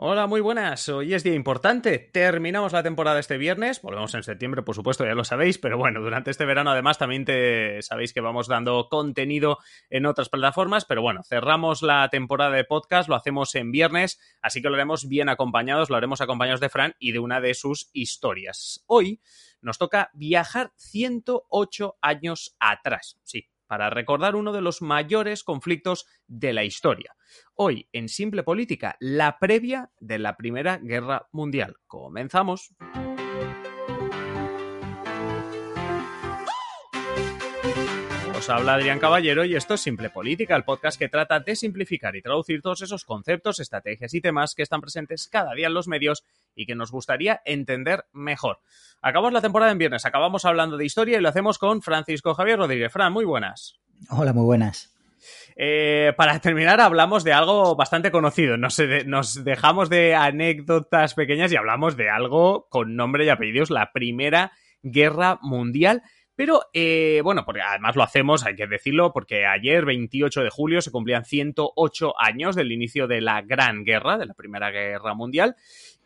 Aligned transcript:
Hola, 0.00 0.28
muy 0.28 0.40
buenas. 0.40 0.88
Hoy 0.88 1.12
es 1.12 1.24
día 1.24 1.34
importante. 1.34 1.98
Terminamos 1.98 2.72
la 2.72 2.84
temporada 2.84 3.18
este 3.18 3.36
viernes. 3.36 3.82
Volvemos 3.82 4.14
en 4.14 4.22
septiembre, 4.22 4.62
por 4.62 4.76
supuesto, 4.76 5.04
ya 5.04 5.16
lo 5.16 5.24
sabéis. 5.24 5.58
Pero 5.58 5.76
bueno, 5.76 6.00
durante 6.00 6.30
este 6.30 6.44
verano, 6.44 6.70
además, 6.70 6.98
también 6.98 7.24
te 7.24 7.82
sabéis 7.82 8.12
que 8.12 8.20
vamos 8.20 8.46
dando 8.46 8.88
contenido 8.88 9.58
en 9.90 10.06
otras 10.06 10.28
plataformas. 10.28 10.84
Pero 10.84 11.02
bueno, 11.02 11.24
cerramos 11.24 11.82
la 11.82 12.08
temporada 12.10 12.52
de 12.52 12.62
podcast. 12.62 13.08
Lo 13.08 13.16
hacemos 13.16 13.52
en 13.56 13.72
viernes. 13.72 14.20
Así 14.40 14.62
que 14.62 14.68
lo 14.68 14.76
haremos 14.76 15.08
bien 15.08 15.28
acompañados. 15.28 15.90
Lo 15.90 15.96
haremos 15.96 16.20
acompañados 16.20 16.60
de 16.60 16.68
Fran 16.68 16.94
y 17.00 17.10
de 17.10 17.18
una 17.18 17.40
de 17.40 17.54
sus 17.54 17.90
historias. 17.92 18.84
Hoy 18.86 19.20
nos 19.60 19.78
toca 19.78 20.10
viajar 20.14 20.70
108 20.76 21.98
años 22.00 22.56
atrás. 22.60 23.18
Sí, 23.24 23.48
para 23.68 23.90
recordar 23.90 24.34
uno 24.34 24.52
de 24.52 24.62
los 24.62 24.82
mayores 24.82 25.44
conflictos 25.44 26.06
de 26.26 26.52
la 26.52 26.64
historia. 26.64 27.14
Hoy, 27.54 27.88
en 27.92 28.08
Simple 28.08 28.42
Política, 28.42 28.96
la 28.98 29.38
previa 29.38 29.92
de 30.00 30.18
la 30.18 30.36
Primera 30.36 30.78
Guerra 30.78 31.28
Mundial. 31.30 31.76
Comenzamos. 31.86 32.74
Os 38.38 38.48
habla 38.50 38.74
Adrián 38.74 39.00
Caballero 39.00 39.44
y 39.44 39.56
esto 39.56 39.74
es 39.74 39.80
Simple 39.80 40.10
Política, 40.10 40.54
el 40.54 40.62
podcast 40.62 40.96
que 40.96 41.08
trata 41.08 41.40
de 41.40 41.56
simplificar 41.56 42.14
y 42.14 42.22
traducir 42.22 42.62
todos 42.62 42.82
esos 42.82 43.04
conceptos, 43.04 43.58
estrategias 43.58 44.14
y 44.14 44.20
temas 44.20 44.54
que 44.54 44.62
están 44.62 44.80
presentes 44.80 45.26
cada 45.26 45.54
día 45.54 45.66
en 45.66 45.74
los 45.74 45.88
medios 45.88 46.22
y 46.54 46.64
que 46.64 46.76
nos 46.76 46.92
gustaría 46.92 47.42
entender 47.44 48.04
mejor. 48.12 48.60
Acabamos 49.02 49.32
la 49.32 49.40
temporada 49.40 49.72
en 49.72 49.78
viernes, 49.78 50.06
acabamos 50.06 50.44
hablando 50.44 50.76
de 50.76 50.84
historia 50.84 51.18
y 51.18 51.20
lo 51.20 51.28
hacemos 51.28 51.58
con 51.58 51.82
Francisco 51.82 52.32
Javier 52.34 52.60
Rodríguez. 52.60 52.92
Fran, 52.92 53.12
muy 53.12 53.24
buenas. 53.24 53.80
Hola, 54.08 54.32
muy 54.32 54.44
buenas. 54.44 54.96
Eh, 55.56 56.12
para 56.16 56.38
terminar, 56.38 56.80
hablamos 56.80 57.24
de 57.24 57.32
algo 57.32 57.74
bastante 57.74 58.12
conocido. 58.12 58.56
Nos, 58.56 58.80
nos, 59.06 59.42
dejamos 59.42 59.90
de 59.90 60.14
anécdotas 60.14 61.14
pequeñas 61.14 61.50
y 61.50 61.56
hablamos 61.56 61.96
de 61.96 62.08
algo 62.08 62.68
con 62.70 62.94
nombre 62.94 63.24
y 63.24 63.30
apellidos, 63.30 63.70
la 63.70 63.90
Primera 63.90 64.52
Guerra 64.84 65.40
Mundial. 65.42 66.04
Pero 66.38 66.60
eh, 66.72 67.20
bueno, 67.24 67.44
porque 67.44 67.62
además 67.62 67.96
lo 67.96 68.04
hacemos, 68.04 68.46
hay 68.46 68.54
que 68.54 68.68
decirlo, 68.68 69.12
porque 69.12 69.44
ayer, 69.44 69.84
28 69.84 70.44
de 70.44 70.50
julio, 70.50 70.80
se 70.80 70.92
cumplían 70.92 71.24
108 71.24 72.14
años 72.16 72.54
del 72.54 72.70
inicio 72.70 73.08
de 73.08 73.20
la 73.20 73.42
Gran 73.42 73.82
Guerra, 73.82 74.16
de 74.18 74.26
la 74.26 74.34
Primera 74.34 74.70
Guerra 74.70 75.14
Mundial. 75.14 75.56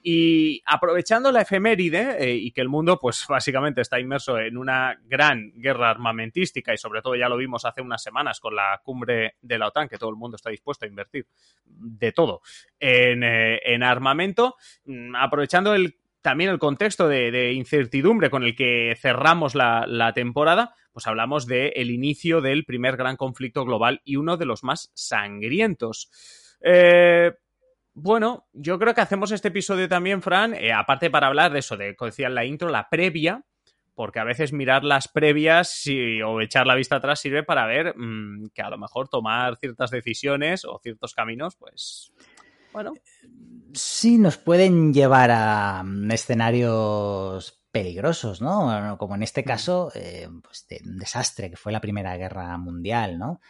Y 0.03 0.62
aprovechando 0.64 1.30
la 1.33 1.42
efeméride 1.42 2.16
eh, 2.19 2.34
y 2.34 2.50
que 2.53 2.62
el 2.62 2.70
mundo, 2.70 2.98
pues 2.98 3.27
básicamente 3.28 3.83
está 3.83 4.00
inmerso 4.00 4.38
en 4.38 4.56
una 4.56 4.98
gran 5.05 5.53
guerra 5.55 5.91
armamentística 5.91 6.72
y 6.72 6.78
sobre 6.78 7.03
todo 7.03 7.14
ya 7.14 7.28
lo 7.28 7.36
vimos 7.36 7.66
hace 7.66 7.83
unas 7.83 8.03
semanas 8.03 8.41
con 8.41 8.56
la 8.56 8.80
cumbre 8.83 9.34
de 9.42 9.58
la 9.58 9.69
OTAN, 9.69 9.86
que 9.86 9.98
todo 9.98 10.08
el 10.08 10.16
mundo 10.16 10.36
está 10.36 10.48
dispuesto 10.48 10.86
a 10.86 10.88
invertir 10.88 11.27
de 11.66 12.10
todo 12.12 12.41
en, 12.80 13.22
eh, 13.22 13.60
en 13.66 13.83
armamento, 13.83 14.56
mm, 14.86 15.14
aprovechando 15.14 15.75
el 15.75 15.94
también 16.23 16.51
el 16.51 16.59
contexto 16.59 17.09
de, 17.09 17.53
incertidumbre 17.53 18.31
con 18.31 18.45
el 18.45 18.55
que 18.55 18.97
cerramos 19.01 19.55
la, 19.55 20.12
temporada, 20.15 20.75
pues 20.93 21.06
hablamos 21.06 21.47
del 21.47 21.72
el 21.75 21.91
inicio 21.91 22.41
del 22.41 22.65
primer 22.65 22.97
gran 22.97 23.16
conflicto 23.16 23.65
global 23.65 24.00
y 24.05 24.16
uno 24.16 24.37
de 24.37 24.47
los 24.47 24.65
más 24.65 24.91
sangrientos. 24.94 26.11
Eh, 26.62 27.32
bueno, 27.94 28.47
yo 28.53 28.78
creo 28.78 28.94
que 28.94 29.00
hacemos 29.00 29.32
este 29.32 29.49
episodio 29.49 29.88
también, 29.88 30.22
Fran, 30.22 30.55
eh, 30.55 30.72
aparte 30.72 31.11
para 31.11 31.27
hablar 31.27 31.53
de 31.53 31.59
eso, 31.59 31.77
de, 31.77 31.94
como 31.94 32.11
decía 32.11 32.28
en 32.28 32.34
la 32.34 32.44
intro, 32.44 32.71
la 32.71 32.88
previa, 32.88 33.44
porque 33.94 34.21
a 34.21 34.25
veces 34.25 34.53
mirar 34.53 34.84
las 34.84 35.09
previas 35.09 35.84
o 36.25 36.41
echar 36.41 36.66
la 36.66 36.75
vista 36.75 36.97
atrás 36.97 37.21
sirve 37.21 37.43
para 37.43 37.66
ver 37.66 37.94
mm, 37.97 38.49
que 38.55 38.62
a 38.62 38.71
lo 38.71 38.78
mejor 38.78 39.09
tomar 39.09 39.56
ciertas 39.56 39.91
decisiones 39.91 40.65
o 40.65 40.78
ciertos 40.82 41.15
caminos, 41.15 41.56
pues 41.56 42.12
bueno. 42.72 42.93
Sí, 43.75 44.19
nos 44.19 44.37
pueden 44.37 44.93
llevar 44.93 45.31
a 45.31 45.83
mm, 45.84 46.10
escenarios 46.10 47.62
peligrosos, 47.72 48.43
¿no? 48.43 48.97
Como 48.99 49.15
en 49.15 49.22
este 49.22 49.41
mm. 49.41 49.44
caso, 49.44 49.91
eh, 49.94 50.28
pues 50.43 50.66
de 50.69 50.81
un 50.84 50.99
desastre 50.99 51.50
que 51.50 51.56
fue 51.56 51.72
la 51.72 51.81
Primera 51.81 52.16
Guerra 52.19 52.56
Mundial, 52.59 53.19
¿no? 53.19 53.41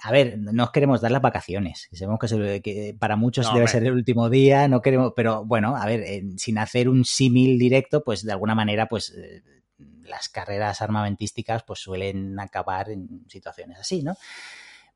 A 0.00 0.12
ver, 0.12 0.38
no 0.38 0.70
queremos 0.70 1.00
dar 1.00 1.10
las 1.10 1.22
vacaciones. 1.22 1.88
Sabemos 1.92 2.20
que, 2.20 2.96
para 2.98 3.16
muchos 3.16 3.52
debe 3.52 3.66
ser 3.66 3.84
el 3.84 3.92
último 3.92 4.30
día, 4.30 4.68
no 4.68 4.80
queremos, 4.80 5.12
pero 5.16 5.44
bueno, 5.44 5.76
a 5.76 5.84
ver, 5.86 6.22
sin 6.36 6.58
hacer 6.58 6.88
un 6.88 7.04
símil 7.04 7.58
directo, 7.58 8.04
pues 8.04 8.24
de 8.24 8.32
alguna 8.32 8.54
manera, 8.54 8.86
pues 8.86 9.12
eh, 9.16 9.42
las 10.04 10.28
carreras 10.28 10.80
armamentísticas 10.80 11.64
pues 11.64 11.80
suelen 11.80 12.38
acabar 12.38 12.90
en 12.90 13.24
situaciones 13.28 13.78
así, 13.78 14.02
¿no? 14.02 14.16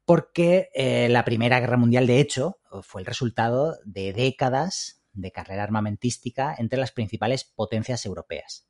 Porque 0.09 0.71
eh, 0.73 1.11
la 1.11 1.23
Primera 1.23 1.61
Guerra 1.61 1.77
Mundial, 1.77 2.07
de 2.07 2.19
hecho, 2.19 2.61
fue 2.81 3.03
el 3.03 3.07
resultado 3.07 3.77
de 3.85 4.15
décadas 4.15 5.03
de 5.13 5.33
carrera 5.33 5.65
armamentística 5.65 6.55
entre 6.57 6.79
las 6.79 6.93
principales 6.93 7.45
potencias 7.45 8.07
europeas. 8.07 8.67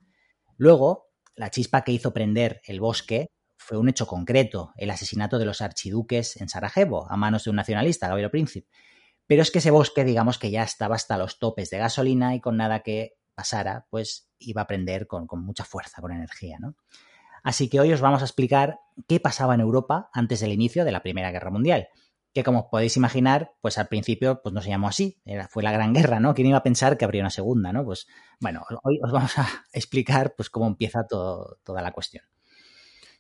Luego, 0.56 1.12
la 1.36 1.52
chispa 1.52 1.84
que 1.84 1.92
hizo 1.92 2.12
prender 2.12 2.60
el 2.64 2.80
bosque 2.80 3.28
fue 3.56 3.78
un 3.78 3.88
hecho 3.88 4.08
concreto, 4.08 4.72
el 4.74 4.90
asesinato 4.90 5.38
de 5.38 5.44
los 5.44 5.60
archiduques 5.60 6.40
en 6.40 6.48
Sarajevo, 6.48 7.08
a 7.08 7.16
manos 7.16 7.44
de 7.44 7.50
un 7.50 7.56
nacionalista, 7.56 8.08
Gabriel 8.08 8.32
Príncipe. 8.32 8.66
Pero 9.28 9.42
es 9.42 9.52
que 9.52 9.60
ese 9.60 9.70
bosque, 9.70 10.02
digamos 10.02 10.40
que 10.40 10.50
ya 10.50 10.64
estaba 10.64 10.96
hasta 10.96 11.18
los 11.18 11.38
topes 11.38 11.70
de 11.70 11.78
gasolina 11.78 12.34
y 12.34 12.40
con 12.40 12.56
nada 12.56 12.80
que 12.80 13.12
pasara, 13.36 13.86
pues 13.90 14.28
iba 14.40 14.62
a 14.62 14.66
prender 14.66 15.06
con, 15.06 15.28
con 15.28 15.44
mucha 15.44 15.62
fuerza, 15.62 16.02
con 16.02 16.10
energía, 16.10 16.56
¿no? 16.58 16.74
Así 17.42 17.68
que 17.68 17.80
hoy 17.80 17.92
os 17.92 18.00
vamos 18.00 18.22
a 18.22 18.24
explicar 18.24 18.80
qué 19.06 19.20
pasaba 19.20 19.54
en 19.54 19.60
Europa 19.60 20.10
antes 20.12 20.40
del 20.40 20.52
inicio 20.52 20.84
de 20.84 20.92
la 20.92 21.02
Primera 21.02 21.30
Guerra 21.30 21.50
Mundial. 21.50 21.88
Que 22.34 22.44
como 22.44 22.70
podéis 22.70 22.96
imaginar, 22.96 23.52
pues 23.60 23.78
al 23.78 23.88
principio 23.88 24.40
pues 24.42 24.52
no 24.52 24.60
se 24.60 24.68
llamó 24.68 24.88
así, 24.88 25.20
fue 25.50 25.62
la 25.62 25.72
Gran 25.72 25.94
Guerra, 25.94 26.20
¿no? 26.20 26.34
¿Quién 26.34 26.48
iba 26.48 26.58
a 26.58 26.62
pensar 26.62 26.98
que 26.98 27.04
habría 27.04 27.22
una 27.22 27.30
segunda, 27.30 27.72
¿no? 27.72 27.84
Pues 27.84 28.06
bueno, 28.40 28.64
hoy 28.82 29.00
os 29.02 29.12
vamos 29.12 29.38
a 29.38 29.48
explicar 29.72 30.34
pues 30.36 30.50
cómo 30.50 30.66
empieza 30.66 31.06
toda 31.06 31.82
la 31.82 31.92
cuestión. 31.92 32.24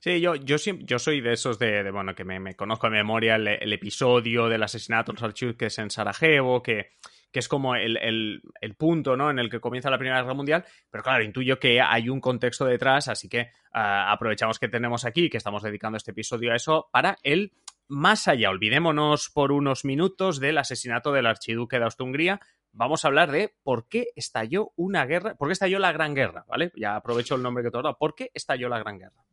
Sí, 0.00 0.20
yo, 0.20 0.36
yo, 0.36 0.58
soy 0.58 1.20
de 1.20 1.32
esos 1.32 1.58
de, 1.58 1.90
bueno, 1.90 2.14
que 2.14 2.24
me, 2.24 2.54
conozco 2.54 2.86
de 2.86 2.92
memoria 2.92 3.34
el, 3.34 3.72
episodio 3.72 4.48
del 4.48 4.62
asesinato 4.62 5.10
de 5.10 5.16
los 5.16 5.22
archiduques 5.24 5.76
en 5.78 5.90
Sarajevo, 5.90 6.62
que, 6.62 6.92
que 7.30 7.38
es 7.40 7.48
como 7.48 7.74
el, 7.74 8.42
punto 8.76 9.16
¿no? 9.16 9.30
en 9.30 9.38
el 9.38 9.50
que 9.50 9.60
comienza 9.60 9.90
la 9.90 9.98
Primera 9.98 10.22
Guerra 10.22 10.34
Mundial, 10.34 10.64
pero 10.90 11.02
claro, 11.04 11.22
intuyo 11.22 11.58
que 11.58 11.80
hay 11.80 12.08
un 12.08 12.20
contexto 12.20 12.64
detrás, 12.64 13.08
así 13.08 13.28
que 13.28 13.50
ah, 13.72 14.10
aprovechamos 14.12 14.58
que 14.58 14.68
tenemos 14.68 15.04
aquí, 15.04 15.28
que 15.28 15.36
estamos 15.36 15.62
dedicando 15.62 15.96
este 15.96 16.12
episodio 16.12 16.52
a 16.52 16.56
eso, 16.56 16.88
para 16.92 17.18
el 17.22 17.52
más 17.88 18.28
allá. 18.28 18.50
Olvidémonos 18.50 19.30
por 19.30 19.50
unos 19.50 19.84
minutos 19.84 20.38
del 20.40 20.58
asesinato 20.58 21.12
del 21.12 21.26
archiduque 21.26 21.78
de 21.78 21.84
Austria-Hungría. 21.84 22.40
Vamos 22.72 23.04
a 23.04 23.08
hablar 23.08 23.32
de 23.32 23.54
por 23.62 23.88
qué 23.88 24.08
estalló 24.14 24.72
una 24.76 25.06
guerra, 25.06 25.34
por 25.34 25.48
qué 25.48 25.52
estalló 25.52 25.78
la 25.78 25.92
Gran 25.92 26.14
Guerra, 26.14 26.44
¿vale? 26.46 26.70
Ya 26.76 26.96
aprovecho 26.96 27.34
el 27.34 27.42
nombre 27.42 27.64
que 27.64 27.70
te 27.70 27.78
he 27.78 27.82
dado. 27.82 27.96
¿Por 27.98 28.14
qué 28.14 28.30
estalló 28.34 28.68
la 28.68 28.78
Gran 28.78 28.98
Guerra? 28.98 29.24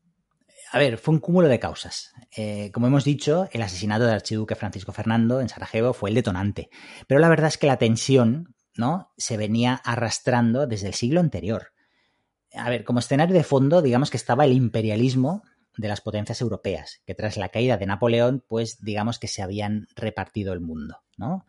A 0.75 0.77
ver, 0.77 0.97
fue 0.97 1.13
un 1.13 1.21
cúmulo 1.21 1.47
de 1.47 1.57
causas. 1.57 2.11
Eh, 2.35 2.69
como 2.73 2.87
hemos 2.87 3.05
dicho, 3.05 3.47
el 3.53 3.61
asesinato 3.61 4.03
del 4.03 4.15
archiduque 4.15 4.55
Francisco 4.55 4.91
Fernando 4.91 5.39
en 5.39 5.47
Sarajevo 5.47 5.93
fue 5.93 6.09
el 6.09 6.15
detonante. 6.15 6.69
Pero 7.07 7.21
la 7.21 7.29
verdad 7.29 7.47
es 7.47 7.57
que 7.57 7.67
la 7.67 7.77
tensión 7.77 8.53
¿no? 8.75 9.13
se 9.15 9.37
venía 9.37 9.75
arrastrando 9.85 10.67
desde 10.67 10.87
el 10.87 10.93
siglo 10.93 11.21
anterior. 11.21 11.71
A 12.53 12.69
ver, 12.69 12.83
como 12.83 12.99
escenario 12.99 13.33
de 13.33 13.45
fondo, 13.45 13.81
digamos 13.81 14.09
que 14.09 14.17
estaba 14.17 14.43
el 14.43 14.51
imperialismo 14.51 15.43
de 15.77 15.87
las 15.87 16.01
potencias 16.01 16.41
europeas, 16.41 16.99
que 17.05 17.15
tras 17.15 17.37
la 17.37 17.47
caída 17.47 17.77
de 17.77 17.85
Napoleón, 17.85 18.43
pues 18.45 18.83
digamos 18.83 19.17
que 19.17 19.29
se 19.29 19.41
habían 19.41 19.87
repartido 19.95 20.51
el 20.51 20.59
mundo, 20.59 20.97
¿no? 21.15 21.45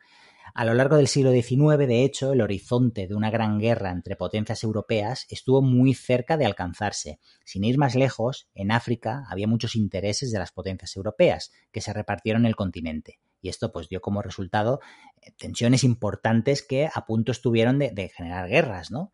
A 0.54 0.64
lo 0.64 0.74
largo 0.74 0.96
del 0.96 1.08
siglo 1.08 1.32
XIX, 1.32 1.78
de 1.86 2.04
hecho, 2.04 2.32
el 2.32 2.40
horizonte 2.40 3.06
de 3.06 3.14
una 3.14 3.30
gran 3.30 3.58
guerra 3.58 3.90
entre 3.90 4.16
potencias 4.16 4.62
europeas 4.64 5.26
estuvo 5.28 5.62
muy 5.62 5.94
cerca 5.94 6.36
de 6.36 6.46
alcanzarse. 6.46 7.18
Sin 7.44 7.64
ir 7.64 7.78
más 7.78 7.94
lejos, 7.94 8.48
en 8.54 8.70
África 8.70 9.24
había 9.28 9.46
muchos 9.46 9.76
intereses 9.76 10.30
de 10.30 10.38
las 10.38 10.52
potencias 10.52 10.96
europeas 10.96 11.52
que 11.72 11.80
se 11.80 11.92
repartieron 11.92 12.46
el 12.46 12.56
continente. 12.56 13.18
Y 13.40 13.48
esto 13.48 13.72
pues 13.72 13.88
dio 13.88 14.00
como 14.00 14.22
resultado 14.22 14.80
eh, 15.20 15.32
tensiones 15.38 15.84
importantes 15.84 16.62
que 16.62 16.88
a 16.92 17.04
punto 17.06 17.32
estuvieron 17.32 17.78
de, 17.78 18.10
generar 18.16 18.48
guerras, 18.48 18.90
¿no? 18.90 19.12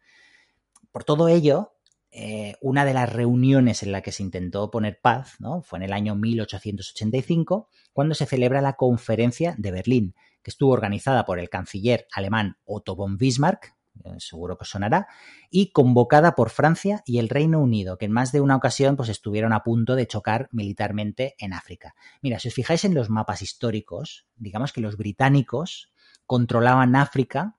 Por 0.90 1.05
todo 1.05 1.28
ello, 1.28 1.75
eh, 2.11 2.56
una 2.61 2.85
de 2.85 2.94
las 2.94 3.11
reuniones 3.11 3.82
en 3.82 3.90
la 3.90 4.02
que 4.02 4.12
se 4.12 4.23
intentó 4.23 4.70
poner 4.70 5.00
paz 5.00 5.37
¿no? 5.40 5.62
fue 5.62 5.78
en 5.78 5.85
el 5.85 5.94
año 5.94 6.14
1885, 6.14 7.69
cuando 7.94 8.14
se 8.14 8.26
celebra 8.26 8.61
la 8.61 8.75
Conferencia 8.75 9.55
de 9.56 9.70
Berlín, 9.70 10.14
que 10.42 10.50
estuvo 10.50 10.72
organizada 10.72 11.24
por 11.24 11.38
el 11.38 11.48
canciller 11.48 12.06
alemán 12.12 12.56
Otto 12.64 12.96
von 12.96 13.16
Bismarck, 13.16 13.74
eh, 14.04 14.14
seguro 14.18 14.56
que 14.56 14.64
sonará, 14.64 15.06
y 15.50 15.70
convocada 15.70 16.34
por 16.34 16.50
Francia 16.50 17.02
y 17.04 17.18
el 17.18 17.28
Reino 17.28 17.60
Unido, 17.60 17.98
que 17.98 18.06
en 18.06 18.12
más 18.12 18.32
de 18.32 18.40
una 18.40 18.56
ocasión 18.56 18.96
pues, 18.96 19.08
estuvieron 19.08 19.52
a 19.52 19.62
punto 19.62 19.96
de 19.96 20.06
chocar 20.06 20.48
militarmente 20.50 21.34
en 21.38 21.52
África. 21.52 21.94
Mira, 22.22 22.38
si 22.38 22.48
os 22.48 22.54
fijáis 22.54 22.84
en 22.84 22.94
los 22.94 23.10
mapas 23.10 23.42
históricos, 23.42 24.26
digamos 24.36 24.72
que 24.72 24.80
los 24.80 24.96
británicos 24.96 25.92
controlaban 26.26 26.96
África 26.96 27.58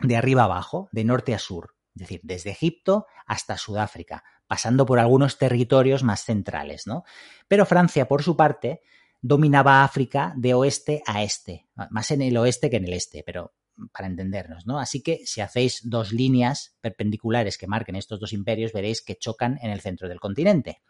de 0.00 0.16
arriba 0.16 0.44
abajo, 0.44 0.88
de 0.92 1.04
norte 1.04 1.34
a 1.34 1.38
sur, 1.38 1.74
es 1.94 2.00
decir, 2.00 2.20
desde 2.22 2.50
Egipto 2.50 3.06
hasta 3.26 3.56
Sudáfrica, 3.56 4.22
pasando 4.46 4.86
por 4.86 4.98
algunos 4.98 5.38
territorios 5.38 6.04
más 6.04 6.24
centrales, 6.24 6.86
¿no? 6.86 7.04
Pero 7.48 7.66
Francia, 7.66 8.06
por 8.06 8.22
su 8.22 8.36
parte, 8.36 8.82
dominaba 9.20 9.84
África 9.84 10.32
de 10.36 10.54
oeste 10.54 11.02
a 11.06 11.22
este, 11.22 11.66
más 11.90 12.10
en 12.10 12.22
el 12.22 12.36
oeste 12.36 12.70
que 12.70 12.76
en 12.76 12.84
el 12.84 12.92
este, 12.92 13.22
pero 13.24 13.54
para 13.92 14.08
entendernos, 14.08 14.66
¿no? 14.66 14.78
Así 14.78 15.02
que 15.02 15.26
si 15.26 15.40
hacéis 15.40 15.80
dos 15.84 16.12
líneas 16.12 16.76
perpendiculares 16.80 17.58
que 17.58 17.66
marquen 17.66 17.96
estos 17.96 18.20
dos 18.20 18.32
imperios, 18.32 18.72
veréis 18.72 19.02
que 19.02 19.16
chocan 19.16 19.58
en 19.62 19.70
el 19.70 19.80
centro 19.80 20.08
del 20.08 20.20
continente. 20.20 20.82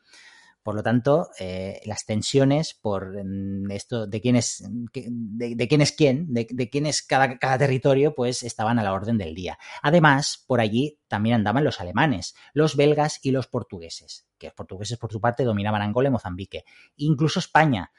Por 0.66 0.74
lo 0.74 0.82
tanto, 0.82 1.28
eh, 1.38 1.80
las 1.84 2.04
tensiones 2.06 2.74
por 2.74 3.24
mm, 3.24 3.70
esto 3.70 4.08
de 4.08 4.20
quién 4.20 4.34
es, 4.34 4.64
de, 4.68 5.68
quién, 5.68 5.80
es 5.80 5.92
quién, 5.92 6.26
de, 6.34 6.68
quién 6.68 6.86
es 6.86 7.02
cada, 7.02 7.38
cada, 7.38 7.56
territorio, 7.56 8.16
pues 8.16 8.42
estaban 8.42 8.80
a 8.80 8.82
la 8.82 8.92
orden 8.92 9.16
del 9.16 9.32
día. 9.36 9.58
Además, 9.80 10.42
por 10.44 10.60
allí 10.60 10.98
también 11.06 11.36
andaban 11.36 11.62
los 11.62 11.80
alemanes, 11.80 12.34
los 12.52 12.74
belgas 12.74 13.20
y 13.22 13.30
los 13.30 13.46
portugueses, 13.46 14.26
que 14.38 14.48
los 14.48 14.54
portugueses 14.54 14.98
por 14.98 15.12
su 15.12 15.20
parte 15.20 15.44
dominaban 15.44 15.82
Angola 15.82 16.08
y 16.08 16.12
Mozambique. 16.12 16.64
Incluso 16.96 17.38
España, 17.38 17.92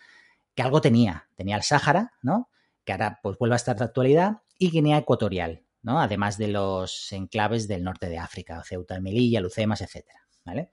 que 0.58 0.64
algo 0.64 0.82
tenía, 0.82 1.30
tenía 1.36 1.56
el 1.56 1.62
Sáhara, 1.62 2.14
¿no? 2.24 2.50
Que 2.84 2.92
ahora 2.92 3.20
pues 3.22 3.38
vuelve 3.38 3.54
a 3.54 3.58
estar 3.58 3.78
de 3.78 3.86
actualidad, 3.86 4.38
y 4.58 4.72
Guinea 4.72 4.98
Ecuatorial, 4.98 5.64
¿no? 5.84 6.00
Además 6.02 6.40
de 6.40 6.48
los 6.48 7.14
enclaves 7.14 7.68
del 7.68 7.84
norte 7.84 8.10
de 8.10 8.18
África, 8.18 8.64
Ceuta, 8.66 9.00
Melilla, 9.00 9.40
Lucemas, 9.40 9.82
etcétera, 9.82 10.20
¿vale? 10.44 10.72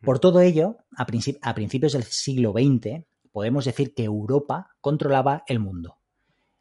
Por 0.00 0.20
todo 0.20 0.40
ello, 0.40 0.78
a, 0.96 1.04
principios 1.04 1.92
del 1.92 2.04
siglo 2.04 2.52
XX, 2.52 3.04
podemos 3.30 3.66
decir 3.66 3.92
que 3.92 4.04
Europa 4.04 4.70
controlaba 4.80 5.44
el 5.48 5.58
mundo. 5.58 5.98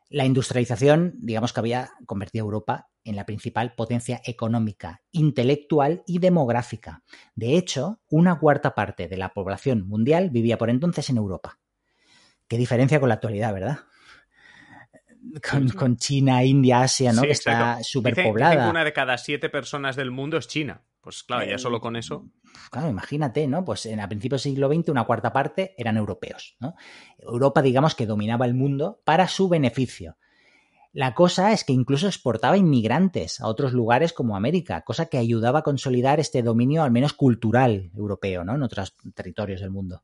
La 0.10 0.26
industrialización, 0.26 1.14
digamos 1.20 1.54
que 1.54 1.62
había 1.62 1.92
convertido 2.06 2.44
a 2.44 2.48
Europa 2.48 2.90
en 3.06 3.16
la 3.16 3.26
principal 3.26 3.74
potencia 3.74 4.22
económica, 4.26 5.02
intelectual 5.14 6.04
y 6.06 6.20
demográfica. 6.20 7.04
De 7.36 7.56
hecho, 7.56 8.02
una 8.10 8.38
cuarta 8.38 8.76
parte 8.76 9.08
de 9.08 9.16
la 9.16 9.34
población 9.34 9.88
mundial 9.88 10.30
vivía 10.30 10.58
por 10.58 10.70
entonces 10.70 11.10
en 11.10 11.16
Europa. 11.16 11.63
Qué 12.54 12.60
diferencia 12.60 13.00
con 13.00 13.10
la 13.10 13.16
actualidad, 13.16 13.52
¿verdad? 13.52 13.80
Con, 15.76 15.98
China, 15.98 16.44
India, 16.44 16.82
Asia, 16.82 17.12
¿no? 17.12 17.24
que 17.24 17.32
está 17.32 17.80
superpoblada. 17.82 18.70
una 18.70 18.84
de 18.84 18.94
cada 18.94 19.18
siete 19.18 19.50
personas 19.50 19.96
del 19.96 20.12
mundo 20.12 20.38
es 20.38 20.48
China. 20.48 20.84
Pues 21.02 21.24
claro, 21.24 21.50
ya 21.50 21.58
solo 21.58 21.82
con 21.82 21.96
eso. 21.96 22.30
Claro, 22.70 22.90
imagínate, 22.90 23.48
¿no? 23.48 23.66
Pues 23.66 23.88
en, 23.88 24.02
a 24.02 24.08
principios 24.08 24.44
del 24.44 24.54
siglo 24.54 24.72
XX 24.72 24.90
una 24.90 25.04
cuarta 25.06 25.34
parte 25.34 25.74
eran 25.80 25.98
europeos, 25.98 26.56
¿no? 26.60 26.76
Europa, 27.18 27.64
digamos 27.64 27.96
que 27.96 28.06
dominaba 28.06 28.46
el 28.46 28.54
mundo 28.54 29.02
para 29.04 29.28
su 29.28 29.50
beneficio. 29.50 30.18
La 30.92 31.16
cosa 31.16 31.54
es 31.54 31.64
que 31.64 31.74
incluso 31.74 32.06
exportaba 32.06 32.56
inmigrantes 32.56 33.42
a 33.42 33.48
otros 33.48 33.74
lugares 33.74 34.14
como 34.14 34.36
América, 34.36 34.82
cosa 34.82 35.08
que 35.08 35.18
ayudaba 35.18 35.60
a 35.60 35.64
consolidar 35.64 36.20
este 36.20 36.44
dominio 36.44 36.84
al 36.84 36.92
menos 36.92 37.14
cultural 37.14 37.90
europeo, 37.96 38.44
¿no? 38.44 38.54
En 38.54 38.62
otros 38.62 38.96
territorios 39.16 39.62
del 39.62 39.72
mundo. 39.72 40.04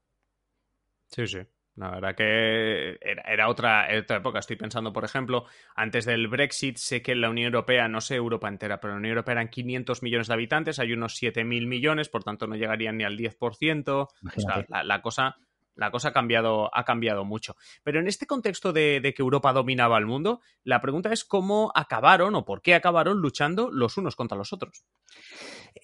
Sí, 1.10 1.28
sí. 1.28 1.42
La 1.80 1.92
verdad 1.92 2.14
que 2.14 3.00
era, 3.02 3.48
otra, 3.48 3.90
época. 3.96 4.40
Estoy 4.40 4.58
pensando, 4.58 4.92
por 4.92 5.06
ejemplo, 5.06 5.46
antes 5.76 6.04
del 6.04 6.28
Brexit, 6.28 6.76
sé 6.76 7.02
que 7.02 7.14
en 7.14 7.22
la 7.22 7.30
Unión 7.30 7.46
Europea, 7.46 7.88
no 7.88 8.02
sé 8.02 8.16
Europa 8.16 8.50
entera, 8.50 8.82
pero 8.82 8.92
en 8.92 8.96
la 8.98 9.00
Unión 9.00 9.12
Europea 9.12 9.34
eran 9.34 9.48
500 9.48 10.04
millones 10.04 10.28
de 10.28 10.34
habitantes, 10.34 10.80
hay 10.80 10.92
unos 10.92 11.22
7.000 11.22 11.68
millones, 11.68 12.10
por 12.10 12.26
tanto 12.26 12.48
no 12.48 12.56
llegarían 12.58 12.98
ni 12.98 13.06
al 13.06 13.18
10%. 13.18 13.88
O 13.88 14.10
sea, 14.36 14.84
la, 14.84 15.02
cosa, 15.02 15.38
la 15.76 15.90
cosa 15.90 16.10
ha 16.10 16.12
cambiado, 16.12 16.70
ha 16.76 16.84
cambiado 16.84 17.24
mucho. 17.24 17.56
Pero 17.82 18.02
en 18.02 18.10
este 18.10 18.28
contexto 18.28 18.74
de, 18.74 19.00
de, 19.00 19.14
que 19.14 19.22
Europa 19.22 19.54
dominaba 19.54 19.98
el 19.98 20.06
mundo, 20.06 20.42
la 20.66 20.82
pregunta 20.82 21.14
es 21.14 21.24
cómo 21.24 21.72
acabaron 21.74 22.36
o 22.36 22.44
por 22.44 22.62
qué 22.62 22.76
acabaron 22.76 23.22
luchando 23.22 23.72
los 23.72 23.98
unos 23.98 24.18
contra 24.18 24.38
los 24.38 24.52
otros. 24.52 24.84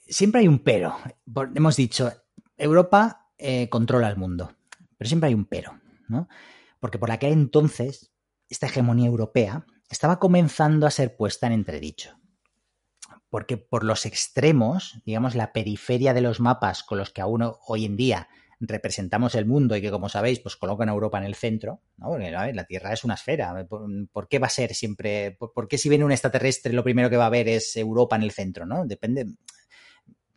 Siempre 0.08 0.42
hay 0.42 0.50
un 0.50 0.60
pero. 0.60 0.98
Hemos 1.56 1.78
dicho, 1.78 2.12
Europa 2.58 3.30
eh, 3.38 3.70
controla 3.70 4.10
el 4.10 4.18
mundo, 4.18 4.52
pero 4.98 5.08
siempre 5.08 5.30
hay 5.30 5.34
un 5.34 5.46
pero. 5.46 5.85
¿No? 6.08 6.28
Porque 6.80 7.00
por 7.00 7.12
aquel 7.12 7.34
entonces 7.34 8.12
esta 8.50 8.68
hegemonía 8.68 9.08
europea 9.08 9.66
estaba 9.90 10.20
comenzando 10.20 10.88
a 10.88 10.92
ser 10.92 11.16
puesta 11.16 11.48
en 11.48 11.54
entredicho. 11.54 12.20
Porque 13.30 13.58
por 13.58 13.84
los 13.84 14.06
extremos, 14.06 15.02
digamos, 15.06 15.36
la 15.36 15.52
periferia 15.52 16.14
de 16.14 16.22
los 16.22 16.40
mapas 16.40 16.84
con 16.84 16.98
los 16.98 17.12
que 17.12 17.22
aún 17.22 17.44
hoy 17.68 17.86
en 17.86 17.98
día 17.98 18.30
representamos 18.60 19.36
el 19.36 19.46
mundo 19.46 19.76
y 19.76 19.82
que, 19.82 19.92
como 19.92 20.10
sabéis, 20.10 20.40
pues 20.40 20.56
colocan 20.56 20.90
a 20.90 20.94
Europa 20.94 21.18
en 21.18 21.26
el 21.26 21.36
centro, 21.36 21.82
¿no? 21.98 22.10
Porque 22.10 22.32
la 22.32 22.64
Tierra 22.66 22.94
es 22.94 23.04
una 23.04 23.16
esfera. 23.16 23.68
¿Por, 23.68 24.28
qué 24.30 24.40
va 24.40 24.48
a 24.48 24.52
ser 24.52 24.74
siempre? 24.74 25.32
Por, 25.32 25.54
¿Por, 25.54 25.68
qué 25.68 25.78
si 25.78 25.90
viene 25.90 26.06
un 26.06 26.12
extraterrestre 26.12 26.74
lo 26.74 26.84
primero 26.84 27.10
que 27.10 27.18
va 27.18 27.26
a 27.26 27.32
ver 27.32 27.48
es 27.50 27.76
Europa 27.76 28.16
en 28.16 28.24
el 28.24 28.32
centro, 28.32 28.66
¿no? 28.66 28.86
Depende 28.86 29.26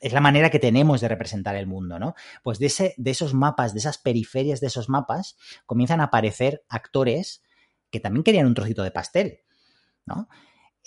es 0.00 0.12
la 0.12 0.20
manera 0.20 0.50
que 0.50 0.58
tenemos 0.58 1.00
de 1.00 1.08
representar 1.08 1.56
el 1.56 1.66
mundo, 1.66 1.98
¿no? 1.98 2.14
Pues 2.42 2.58
de, 2.58 2.66
ese, 2.66 2.94
de 2.96 3.10
esos 3.10 3.34
mapas, 3.34 3.72
de 3.72 3.80
esas 3.80 3.98
periferias 3.98 4.60
de 4.60 4.68
esos 4.68 4.88
mapas, 4.88 5.36
comienzan 5.66 6.00
a 6.00 6.04
aparecer 6.04 6.64
actores 6.68 7.42
que 7.90 8.00
también 8.00 8.22
querían 8.22 8.46
un 8.46 8.54
trocito 8.54 8.82
de 8.82 8.90
pastel, 8.90 9.40
¿no? 10.06 10.28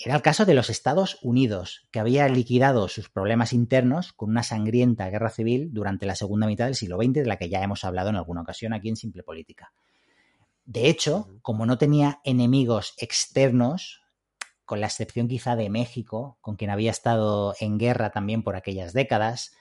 Era 0.04 0.16
el 0.16 0.22
caso 0.22 0.46
de 0.46 0.56
los 0.56 0.70
Estados 0.70 1.20
Unidos, 1.22 1.88
que 1.92 2.00
había 2.00 2.28
liquidado 2.28 2.88
sus 2.88 3.10
problemas 3.10 3.54
internos 3.54 4.14
con 4.14 4.32
una 4.32 4.42
sangrienta 4.42 5.10
guerra 5.10 5.30
civil 5.30 5.70
durante 5.74 6.08
la 6.08 6.16
segunda 6.16 6.48
mitad 6.48 6.66
del 6.66 6.76
siglo 6.76 6.98
XX, 6.98 7.14
de 7.14 7.26
la 7.26 7.38
que 7.38 7.50
ya 7.50 7.62
hemos 7.62 7.84
hablado 7.84 8.10
en 8.10 8.16
alguna 8.16 8.42
ocasión 8.42 8.74
aquí 8.74 8.90
en 8.90 8.96
Simple 8.96 9.22
Política. 9.22 9.74
De 10.66 10.88
hecho, 10.88 11.38
como 11.42 11.66
no 11.66 11.78
tenía 11.78 12.20
enemigos 12.24 12.94
externos, 12.98 14.01
con 14.72 14.80
la 14.80 14.88
excepción 14.88 15.28
quizá 15.28 15.58
de 15.58 15.70
México, 15.70 16.38
con 16.40 16.56
quien 16.56 16.70
había 16.70 16.92
estado 16.92 17.54
en 17.60 17.78
guerra 17.78 18.12
también 18.12 18.42
por 18.42 18.56
aquellas 18.56 18.94
décadas. 18.94 19.52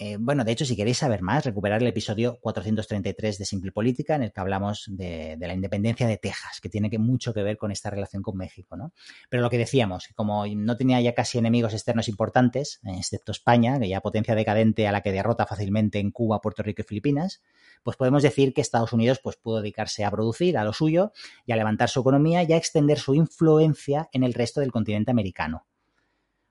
Eh, 0.00 0.18
bueno, 0.20 0.44
de 0.44 0.52
hecho, 0.52 0.66
si 0.66 0.76
queréis 0.76 0.98
saber 0.98 1.22
más, 1.22 1.46
recuperar 1.46 1.80
el 1.80 1.88
episodio 1.88 2.38
433 2.40 3.38
de 3.38 3.44
Simple 3.46 3.72
Política, 3.72 4.16
en 4.16 4.24
el 4.24 4.32
que 4.32 4.40
hablamos 4.40 4.84
de, 4.88 5.38
la 5.40 5.54
independencia 5.54 6.06
de 6.06 6.18
Texas, 6.18 6.60
que 6.60 6.68
tiene 6.68 6.90
que, 6.90 6.98
mucho 6.98 7.32
que 7.32 7.42
ver 7.42 7.56
con 7.56 7.70
esta 7.70 7.88
relación 7.88 8.22
con 8.22 8.36
México, 8.36 8.76
¿no? 8.76 8.92
Pero 9.30 9.42
lo 9.42 9.48
que 9.48 9.56
decíamos, 9.56 10.08
como 10.14 10.46
no 10.46 10.76
tenía 10.76 11.00
ya 11.00 11.14
casi 11.14 11.38
enemigos 11.38 11.72
externos 11.72 12.08
importantes, 12.08 12.80
excepto 12.84 13.32
España, 13.32 13.78
que 13.80 13.88
ya 13.88 14.02
potencia 14.02 14.34
decadente 14.34 14.86
a 14.86 14.92
la 14.92 15.00
que 15.00 15.10
derrota 15.10 15.46
fácilmente 15.46 15.98
en 15.98 16.10
Cuba, 16.10 16.42
Puerto 16.42 16.62
Rico 16.62 16.82
y 16.82 16.84
Filipinas, 16.84 17.40
pues 17.82 17.96
podemos 17.96 18.22
decir 18.22 18.52
que 18.52 18.60
Estados 18.60 18.92
Unidos 18.92 19.20
pues, 19.22 19.36
pudo 19.36 19.62
dedicarse 19.62 20.04
a 20.04 20.10
producir 20.10 20.58
a 20.58 20.64
lo 20.64 20.74
suyo 20.74 21.12
y 21.46 21.52
a 21.52 21.56
levantar 21.56 21.88
su 21.88 22.00
economía 22.00 22.42
y 22.42 22.52
a 22.52 22.56
extender 22.58 22.98
su 22.98 23.14
influencia 23.14 24.10
en 24.12 24.22
el 24.22 24.34
resto 24.34 24.60
del 24.60 24.70
continente 24.70 25.10
americano. 25.10 25.66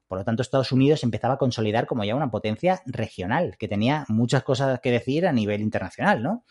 Por 0.08 0.18
lo 0.18 0.24
tanto, 0.24 0.42
Estados 0.42 0.72
Unidos 0.72 1.04
empezaba 1.04 1.36
a 1.36 1.38
consolidar 1.38 1.86
como 1.86 2.04
ya 2.04 2.16
una 2.16 2.32
potencia 2.32 2.82
regional, 2.86 3.58
que 3.60 3.68
tenía 3.68 4.06
muchas 4.08 4.44
cosas 4.44 4.80
que 4.80 4.92
decir 4.92 5.28
a 5.28 5.34
nivel 5.34 5.62
internacional, 5.62 6.24
¿no? 6.24 6.46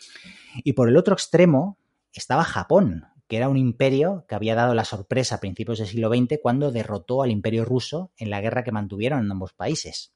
Y 0.62 0.74
por 0.74 0.88
el 0.88 0.96
otro 0.96 1.14
extremo 1.14 1.78
estaba 2.12 2.44
Japón, 2.44 3.06
que 3.28 3.36
era 3.36 3.48
un 3.48 3.56
imperio 3.56 4.24
que 4.28 4.34
había 4.34 4.54
dado 4.54 4.74
la 4.74 4.84
sorpresa 4.84 5.36
a 5.36 5.40
principios 5.40 5.78
del 5.78 5.88
siglo 5.88 6.08
XX 6.08 6.38
cuando 6.42 6.70
derrotó 6.70 7.22
al 7.22 7.30
imperio 7.30 7.64
ruso 7.64 8.12
en 8.16 8.30
la 8.30 8.40
guerra 8.40 8.62
que 8.62 8.72
mantuvieron 8.72 9.24
en 9.24 9.30
ambos 9.30 9.52
países. 9.52 10.12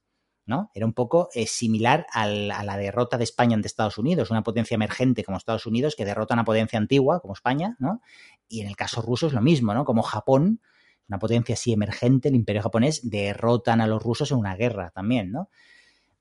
¿no? 0.47 0.71
Era 0.75 0.85
un 0.85 0.95
poco 0.95 1.29
eh, 1.35 1.47
similar 1.47 2.07
a 2.13 2.27
la 2.27 2.77
derrota 2.77 3.17
de 3.17 3.25
España 3.25 3.55
ante 3.55 3.69
Estados 3.69 3.99
Unidos, 3.99 4.31
una 4.31 4.43
potencia 4.43 4.75
emergente 4.75 5.23
como 5.23 5.39
Estados 5.39 5.67
Unidos 5.67 5.95
que 5.97 6.05
derrota 6.05 6.35
a 6.35 6.37
una 6.37 6.45
potencia 6.45 6.79
antigua 6.79 7.21
como 7.21 7.35
España, 7.35 7.77
¿no? 7.79 8.01
Y 8.49 8.61
en 8.61 8.69
el 8.69 8.77
caso 8.77 9.01
ruso 9.01 9.29
es 9.29 9.33
lo 9.33 9.41
mismo, 9.41 9.75
¿no? 9.75 9.85
Como 9.85 10.03
Japón, 10.03 10.61
una 11.11 11.19
potencia 11.19 11.55
así 11.55 11.73
emergente, 11.73 12.29
el 12.29 12.37
imperio 12.37 12.63
japonés, 12.63 13.11
derrotan 13.11 13.81
a 13.81 13.87
los 13.87 14.03
rusos 14.03 14.31
en 14.31 14.39
una 14.39 14.57
guerra 14.57 14.91
también, 14.91 15.33
¿no? 15.33 15.51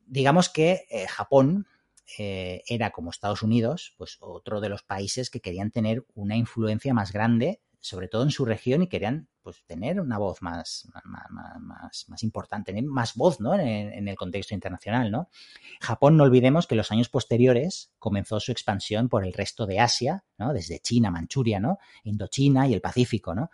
Digamos 0.06 0.50
que 0.50 0.88
eh, 0.90 1.08
Japón 1.08 1.68
eh, 2.18 2.64
era 2.68 2.90
como 2.90 3.12
Estados 3.12 3.44
Unidos, 3.44 3.94
pues 3.98 4.18
otro 4.20 4.60
de 4.60 4.70
los 4.70 4.82
países 4.82 5.30
que 5.30 5.42
querían 5.42 5.70
tener 5.70 6.06
una 6.16 6.36
influencia 6.36 6.94
más 6.94 7.14
grande 7.14 7.62
sobre 7.82 8.08
todo 8.08 8.24
en 8.24 8.32
su 8.32 8.46
región 8.46 8.82
y 8.82 8.88
querían 8.88 9.30
pues 9.42 9.64
tener 9.66 10.02
una 10.02 10.18
voz 10.18 10.42
más, 10.42 10.88
más, 11.06 12.06
más, 12.08 12.24
importante, 12.24 12.74
tener 12.74 12.90
más 12.90 13.16
voz 13.16 13.40
¿no? 13.40 13.58
en, 13.58 14.08
el 14.08 14.16
contexto 14.16 14.54
internacional. 14.54 15.10
¿no? 15.12 15.30
Japón, 15.80 16.18
no 16.18 16.26
olvidemos 16.26 16.68
que 16.68 16.76
en 16.76 16.80
los 16.80 16.92
años 16.92 17.10
posteriores 17.10 17.92
comenzó 17.98 18.40
su 18.40 18.52
expansión 18.52 19.08
por 19.08 19.26
el 19.26 19.34
resto 19.34 19.66
de 19.66 19.80
Asia, 19.80 20.26
¿no? 20.38 20.54
desde 20.54 20.80
China, 20.80 21.10
Manchuria, 21.10 21.60
¿no? 21.60 21.80
Indochina 22.04 22.68
y 22.68 22.74
el 22.74 22.82
Pacífico. 22.82 23.34
¿no? 23.34 23.50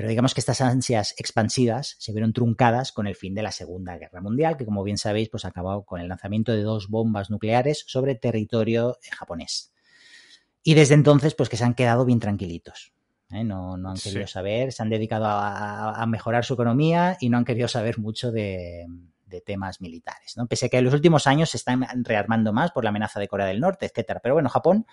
Pero 0.00 0.08
digamos 0.08 0.32
que 0.32 0.40
estas 0.40 0.62
ansias 0.62 1.14
expansivas 1.18 1.96
se 1.98 2.12
vieron 2.12 2.32
truncadas 2.32 2.90
con 2.90 3.06
el 3.06 3.14
fin 3.14 3.34
de 3.34 3.42
la 3.42 3.52
Segunda 3.52 3.98
Guerra 3.98 4.22
Mundial, 4.22 4.56
que 4.56 4.64
como 4.64 4.82
bien 4.82 4.96
sabéis, 4.96 5.28
pues 5.28 5.44
acabó 5.44 5.84
con 5.84 6.00
el 6.00 6.08
lanzamiento 6.08 6.52
de 6.52 6.62
dos 6.62 6.88
bombas 6.88 7.28
nucleares 7.28 7.84
sobre 7.86 8.14
territorio 8.14 8.96
japonés. 9.12 9.74
Y 10.62 10.72
desde 10.72 10.94
entonces, 10.94 11.34
pues 11.34 11.50
que 11.50 11.58
se 11.58 11.64
han 11.64 11.74
quedado 11.74 12.06
bien 12.06 12.18
tranquilitos 12.18 12.94
¿eh? 13.30 13.44
No, 13.44 13.74
han 13.74 13.96
querido 13.98 14.26
saber, 14.26 14.72
se 14.72 14.82
han 14.82 14.88
dedicado 14.88 15.26
a, 15.28 16.02
mejorar 16.06 16.46
su 16.46 16.54
economía 16.54 17.18
y 17.20 17.28
no 17.28 17.36
han 17.36 17.44
querido 17.44 17.68
saber 17.68 17.98
mucho 17.98 18.32
de, 18.32 18.86
temas 19.44 19.82
militares. 19.82 20.34
¿no? 20.38 20.46
Pese 20.46 20.64
a 20.64 20.68
que 20.70 20.78
en 20.78 20.84
los 20.86 20.94
últimos 20.94 21.26
años 21.26 21.50
se 21.50 21.58
están 21.58 21.86
rearmando 22.04 22.54
más 22.54 22.70
por 22.70 22.84
la 22.84 22.88
amenaza 22.88 23.20
de 23.20 23.28
Corea 23.28 23.48
del 23.48 23.60
Norte, 23.60 23.84
etcétera. 23.84 24.20
Pero 24.22 24.36
bueno, 24.36 24.48
Japón, 24.48 24.86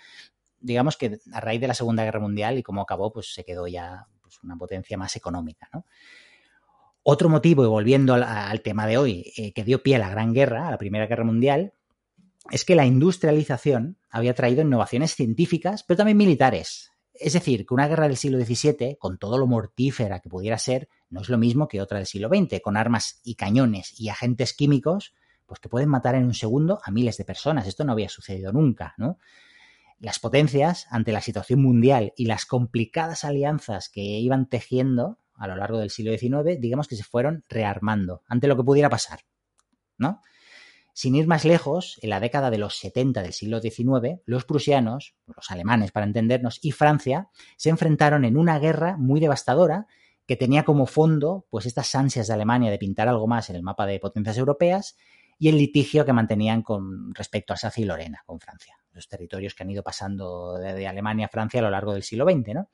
digamos 0.60 0.98
que 0.98 1.18
a 1.32 1.40
raíz 1.40 1.62
de 1.62 1.68
la 1.68 1.72
Segunda 1.72 2.04
Guerra 2.04 2.20
Mundial 2.20 2.58
y 2.58 2.62
como 2.62 2.82
acabó, 2.82 3.10
pues 3.10 3.32
se 3.32 3.42
quedó 3.42 3.66
ya 3.66 4.06
una 4.42 4.56
potencia 4.56 4.96
más 4.96 5.16
económica. 5.16 5.68
Otro 7.02 7.28
motivo, 7.28 7.64
y 7.64 7.68
volviendo 7.68 8.14
al, 8.14 8.60
tema 8.62 8.86
de 8.86 8.98
hoy, 8.98 9.32
eh, 9.36 9.52
que 9.52 9.64
dio 9.64 9.82
pie 9.82 9.96
a 9.96 9.98
la 9.98 10.10
Gran 10.10 10.34
Guerra, 10.34 10.68
a 10.68 10.70
la 10.70 10.78
Primera 10.78 11.06
Guerra 11.06 11.24
Mundial, 11.24 11.72
es 12.50 12.64
que 12.64 12.74
la 12.74 12.86
industrialización 12.86 13.98
había 14.10 14.34
traído 14.34 14.62
innovaciones 14.62 15.14
científicas, 15.14 15.84
pero 15.84 15.98
también 15.98 16.18
militares. 16.18 16.92
Es 17.14 17.32
decir, 17.32 17.66
que 17.66 17.74
una 17.74 17.88
guerra 17.88 18.06
del 18.06 18.16
siglo 18.16 18.38
XVII, 18.38 18.96
con 18.98 19.18
todo 19.18 19.38
lo 19.38 19.46
mortífera 19.46 20.20
que 20.20 20.28
pudiera 20.28 20.58
ser, 20.58 20.88
no 21.10 21.20
es 21.20 21.28
lo 21.28 21.38
mismo 21.38 21.66
que 21.66 21.82
otra 21.82 21.98
del 21.98 22.06
siglo 22.06 22.28
XX, 22.28 22.60
con 22.60 22.76
armas 22.76 23.20
y 23.24 23.34
cañones 23.34 23.98
y 23.98 24.08
agentes 24.08 24.54
químicos, 24.54 25.14
pues 25.46 25.60
que 25.60 25.68
pueden 25.68 25.88
matar 25.88 26.14
en 26.14 26.24
un 26.24 26.34
segundo 26.34 26.78
a 26.84 26.90
miles 26.90 27.16
de 27.16 27.24
personas. 27.24 27.66
Esto 27.66 27.84
no 27.84 27.92
había 27.92 28.08
sucedido 28.08 28.52
nunca, 28.52 28.94
¿no? 28.98 29.18
Las 30.00 30.18
potencias, 30.20 30.86
ante 30.90 31.12
la 31.12 31.20
situación 31.20 31.60
mundial 31.60 32.12
y 32.16 32.26
las 32.26 32.46
complicadas 32.46 33.24
alianzas 33.24 33.88
que 33.88 34.00
iban 34.00 34.48
tejiendo 34.48 35.18
a 35.34 35.48
lo 35.48 35.56
largo 35.56 35.78
del 35.78 35.90
siglo 35.90 36.16
XIX, 36.16 36.60
digamos 36.60 36.88
que 36.88 36.96
se 36.96 37.04
fueron 37.04 37.44
rearmando 37.48 38.22
ante 38.28 38.46
lo 38.48 38.56
que 38.56 38.64
pudiera 38.64 38.90
pasar, 38.90 39.20
¿no? 39.96 40.20
Sin 40.92 41.14
ir 41.14 41.28
más 41.28 41.44
lejos, 41.44 41.98
en 42.02 42.10
la 42.10 42.18
década 42.18 42.50
de 42.50 42.58
los 42.58 42.76
70 42.78 43.22
del 43.22 43.32
siglo 43.32 43.60
XIX, 43.60 44.20
los 44.26 44.44
prusianos, 44.44 45.14
los 45.26 45.50
alemanes 45.50 45.92
para 45.92 46.06
entendernos, 46.06 46.58
y 46.60 46.72
Francia 46.72 47.28
se 47.56 47.70
enfrentaron 47.70 48.24
en 48.24 48.36
una 48.36 48.58
guerra 48.58 48.96
muy 48.96 49.20
devastadora 49.20 49.86
que 50.26 50.36
tenía 50.36 50.64
como 50.64 50.86
fondo 50.86 51.46
pues 51.50 51.66
estas 51.66 51.94
ansias 51.94 52.26
de 52.26 52.34
Alemania 52.34 52.70
de 52.70 52.78
pintar 52.78 53.08
algo 53.08 53.26
más 53.26 53.48
en 53.48 53.56
el 53.56 53.62
mapa 53.62 53.86
de 53.86 53.98
potencias 54.00 54.36
europeas 54.38 54.96
y 55.38 55.48
el 55.48 55.56
litigio 55.56 56.04
que 56.04 56.12
mantenían 56.12 56.62
con 56.62 57.14
respecto 57.14 57.52
a 57.52 57.54
Alsacia 57.54 57.82
y 57.82 57.86
Lorena 57.86 58.22
con 58.26 58.40
Francia, 58.40 58.76
los 58.98 59.08
territorios 59.08 59.54
que 59.54 59.62
han 59.62 59.70
ido 59.70 59.82
pasando 59.82 60.58
de, 60.58 60.86
Alemania 60.86 61.26
a 61.26 61.30
Francia 61.30 61.60
a 61.60 61.62
lo 61.62 61.70
largo 61.70 61.94
del 61.94 62.02
siglo 62.02 62.28
XX, 62.28 62.54
¿no? 62.54 62.70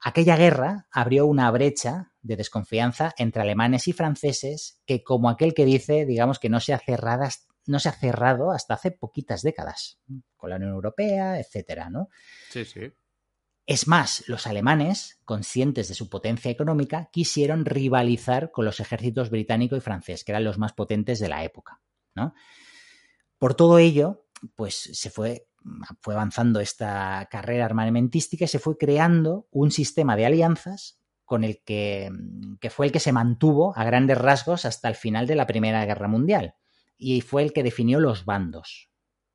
Aquella 0.00 0.36
guerra 0.36 0.86
abrió 0.90 1.26
una 1.26 1.50
brecha 1.50 2.12
de 2.22 2.36
desconfianza 2.36 3.12
entre 3.18 3.42
alemanes 3.42 3.88
y 3.88 3.92
franceses 3.92 4.80
que, 4.86 5.02
como 5.02 5.28
aquel 5.28 5.54
que 5.54 5.64
dice, 5.64 6.04
digamos 6.04 6.38
que 6.38 6.48
no 6.48 6.60
se 6.60 6.74
ha, 6.74 6.80
no 7.66 7.78
se 7.80 7.88
ha 7.88 7.92
cerrado 7.92 8.52
hasta 8.52 8.74
hace 8.74 8.90
poquitas 8.90 9.42
décadas, 9.42 9.98
con 10.36 10.50
la 10.50 10.56
Unión 10.56 10.72
Europea, 10.72 11.40
etcétera, 11.40 11.90
¿no? 11.90 12.08
Sí, 12.50 12.64
sí. 12.64 12.92
Es 13.66 13.88
más, 13.88 14.24
los 14.28 14.46
alemanes, 14.46 15.20
conscientes 15.24 15.88
de 15.88 15.94
su 15.94 16.10
potencia 16.10 16.50
económica, 16.50 17.08
quisieron 17.10 17.64
rivalizar 17.64 18.50
con 18.50 18.66
los 18.66 18.78
ejércitos 18.78 19.30
británico 19.30 19.74
y 19.74 19.80
francés, 19.80 20.22
que 20.22 20.32
eran 20.32 20.44
los 20.44 20.58
más 20.58 20.74
potentes 20.74 21.18
de 21.18 21.28
la 21.28 21.44
época, 21.44 21.80
¿no? 22.14 22.34
Por 23.38 23.54
todo 23.54 23.78
ello, 23.78 24.23
pues 24.56 24.90
se 24.92 25.10
fue 25.10 25.46
fue 26.00 26.14
avanzando 26.14 26.60
esta 26.60 27.26
carrera 27.30 27.64
armamentística 27.64 28.44
y 28.44 28.48
se 28.48 28.58
fue 28.58 28.76
creando 28.76 29.48
un 29.50 29.70
sistema 29.70 30.14
de 30.16 30.26
alianzas 30.26 31.00
con 31.24 31.42
el 31.42 31.62
que, 31.64 32.10
que, 32.60 32.68
fue 32.68 32.86
el 32.86 32.92
que 32.92 33.00
se 33.00 33.12
mantuvo 33.12 33.76
a 33.76 33.84
grandes 33.84 34.18
rasgos 34.18 34.66
hasta 34.66 34.88
el 34.88 34.94
final 34.94 35.26
de 35.26 35.36
la 35.36 35.46
Primera 35.46 35.84
Guerra 35.86 36.06
Mundial 36.06 36.54
y 36.98 37.22
fue 37.22 37.42
el 37.42 37.52
que 37.52 37.62
definió 37.62 37.98
los 37.98 38.24
bandos. 38.26 38.90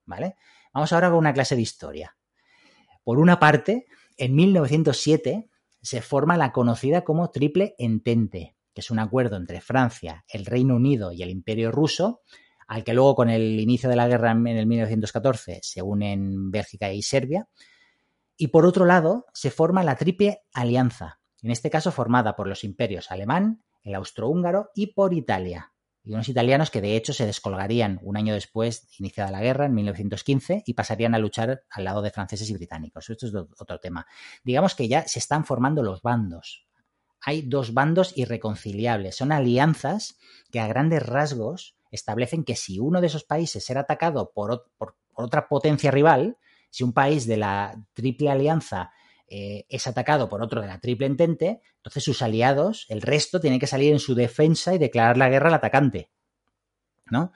¿Vale? 0.05 0.35
Vamos 0.73 0.93
ahora 0.93 1.09
con 1.09 1.17
una 1.17 1.33
clase 1.33 1.55
de 1.55 1.61
historia. 1.61 2.15
Por 3.03 3.19
una 3.19 3.39
parte, 3.39 3.87
en 4.17 4.35
1907 4.35 5.49
se 5.81 6.01
forma 6.01 6.37
la 6.37 6.51
conocida 6.51 7.03
como 7.03 7.31
Triple 7.31 7.75
Entente, 7.77 8.55
que 8.73 8.81
es 8.81 8.91
un 8.91 8.99
acuerdo 8.99 9.35
entre 9.35 9.61
Francia, 9.61 10.25
el 10.27 10.45
Reino 10.45 10.75
Unido 10.75 11.11
y 11.11 11.23
el 11.23 11.29
Imperio 11.29 11.71
Ruso 11.71 12.21
al 12.69 12.83
que 12.83 12.93
luego 12.93 13.15
con 13.15 13.31
el 13.31 13.59
inicio 13.59 13.89
de 13.89 13.95
la 13.95 14.07
guerra 14.07 14.29
en 14.29 14.45
el 14.45 14.67
1914 14.67 15.59
se 15.63 15.81
unen 15.81 16.51
Bélgica 16.51 16.93
y 16.93 17.01
Serbia. 17.01 17.49
Y 18.37 18.49
por 18.49 18.67
otro 18.67 18.85
lado, 18.85 19.25
se 19.33 19.49
forma 19.49 19.83
la 19.83 19.95
Triple 19.95 20.43
Alianza, 20.53 21.19
en 21.41 21.49
este 21.49 21.71
caso 21.71 21.91
formada 21.91 22.35
por 22.35 22.47
los 22.47 22.63
imperios 22.63 23.09
alemán, 23.09 23.63
el 23.81 23.95
austrohúngaro 23.95 24.69
y 24.75 24.93
por 24.93 25.15
Italia. 25.15 25.73
Y 26.03 26.13
unos 26.13 26.29
italianos 26.29 26.69
que 26.69 26.79
de 26.79 26.95
hecho 26.95 27.11
se 27.11 27.25
descolgarían 27.25 27.99
un 28.03 28.17
año 28.17 28.35
después 28.35 28.83
de 28.83 28.95
iniciada 28.99 29.31
la 29.31 29.41
guerra, 29.41 29.65
en 29.65 29.73
1915, 29.73 30.61
y 30.63 30.73
pasarían 30.75 31.15
a 31.15 31.19
luchar 31.19 31.63
al 31.71 31.83
lado 31.83 32.03
de 32.03 32.11
franceses 32.11 32.51
y 32.51 32.53
británicos. 32.53 33.09
Esto 33.09 33.25
es 33.25 33.33
otro 33.33 33.79
tema. 33.79 34.05
Digamos 34.43 34.75
que 34.75 34.87
ya 34.87 35.07
se 35.07 35.17
están 35.17 35.43
formando 35.43 35.81
los 35.81 36.03
bandos. 36.03 36.67
Hay 37.19 37.41
dos 37.41 37.73
bandos 37.73 38.15
irreconciliables. 38.15 39.15
Son 39.15 39.31
alianzas 39.31 40.19
que 40.51 40.59
a 40.59 40.67
grandes 40.67 41.03
rasgos 41.03 41.78
establecen 41.91 42.43
que 42.43 42.55
si 42.55 42.79
uno 42.79 43.01
de 43.01 43.07
esos 43.07 43.23
países 43.23 43.69
era 43.69 43.81
atacado 43.81 44.31
por, 44.33 44.67
otra 45.13 45.47
potencia 45.47 45.91
rival, 45.91 46.37
si 46.69 46.83
un 46.83 46.93
país 46.93 47.25
de 47.27 47.37
la 47.37 47.75
Triple 47.93 48.29
Alianza 48.29 48.91
eh, 49.27 49.65
es 49.69 49.87
atacado 49.87 50.29
por 50.29 50.41
otro 50.41 50.61
de 50.61 50.67
la 50.67 50.79
Triple 50.79 51.07
Entente, 51.07 51.61
entonces 51.77 52.03
sus 52.03 52.21
aliados, 52.21 52.85
el 52.89 53.01
resto, 53.01 53.39
tienen 53.39 53.59
que 53.59 53.67
salir 53.67 53.91
en 53.91 53.99
su 53.99 54.15
defensa 54.15 54.73
y 54.73 54.77
declarar 54.77 55.17
la 55.17 55.29
guerra 55.29 55.49
al 55.49 55.55
atacante. 55.55 56.09
¿No? 57.11 57.31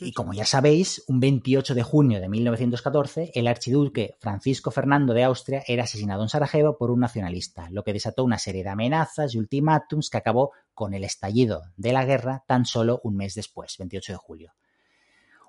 Y 0.00 0.12
como 0.12 0.32
ya 0.32 0.46
sabéis, 0.46 1.04
un 1.08 1.20
28 1.20 1.74
de 1.74 1.82
junio 1.82 2.20
de 2.20 2.28
1914, 2.28 3.32
el 3.34 3.46
archiduque 3.46 4.16
Francisco 4.20 4.70
Fernando 4.70 5.12
de 5.14 5.24
Austria 5.24 5.62
era 5.66 5.84
asesinado 5.84 6.22
en 6.22 6.28
Sarajevo 6.28 6.78
por 6.78 6.90
un 6.90 7.00
nacionalista, 7.00 7.68
lo 7.70 7.84
que 7.84 7.92
desató 7.92 8.24
una 8.24 8.38
serie 8.38 8.62
de 8.62 8.70
amenazas 8.70 9.34
y 9.34 9.38
ultimátums 9.38 10.10
que 10.10 10.16
acabó 10.16 10.52
con 10.72 10.94
el 10.94 11.04
estallido 11.04 11.62
de 11.76 11.92
la 11.92 12.04
guerra 12.04 12.44
tan 12.46 12.64
solo 12.64 13.00
un 13.04 13.16
mes 13.16 13.34
después, 13.34 13.76
28 13.78 14.12
de 14.12 14.18
julio. 14.18 14.52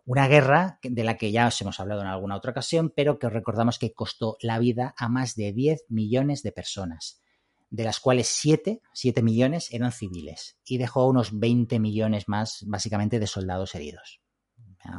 Una 0.05 0.27
guerra 0.27 0.79
de 0.83 1.03
la 1.03 1.17
que 1.17 1.31
ya 1.31 1.47
os 1.47 1.59
hemos 1.61 1.79
hablado 1.79 2.01
en 2.01 2.07
alguna 2.07 2.35
otra 2.35 2.51
ocasión, 2.51 2.91
pero 2.95 3.17
que 3.17 3.29
recordamos 3.29 3.79
que 3.79 3.93
costó 3.93 4.37
la 4.41 4.59
vida 4.59 4.93
a 4.97 5.07
más 5.07 5.35
de 5.35 5.51
10 5.51 5.85
millones 5.89 6.43
de 6.43 6.51
personas, 6.51 7.21
de 7.69 7.83
las 7.83 7.99
cuales 7.99 8.27
7, 8.27 8.81
7 8.93 9.21
millones 9.21 9.71
eran 9.71 9.91
civiles, 9.91 10.57
y 10.65 10.77
dejó 10.77 11.07
unos 11.07 11.37
20 11.39 11.79
millones 11.79 12.27
más 12.27 12.63
básicamente 12.67 13.19
de 13.19 13.27
soldados 13.27 13.75
heridos. 13.75 14.21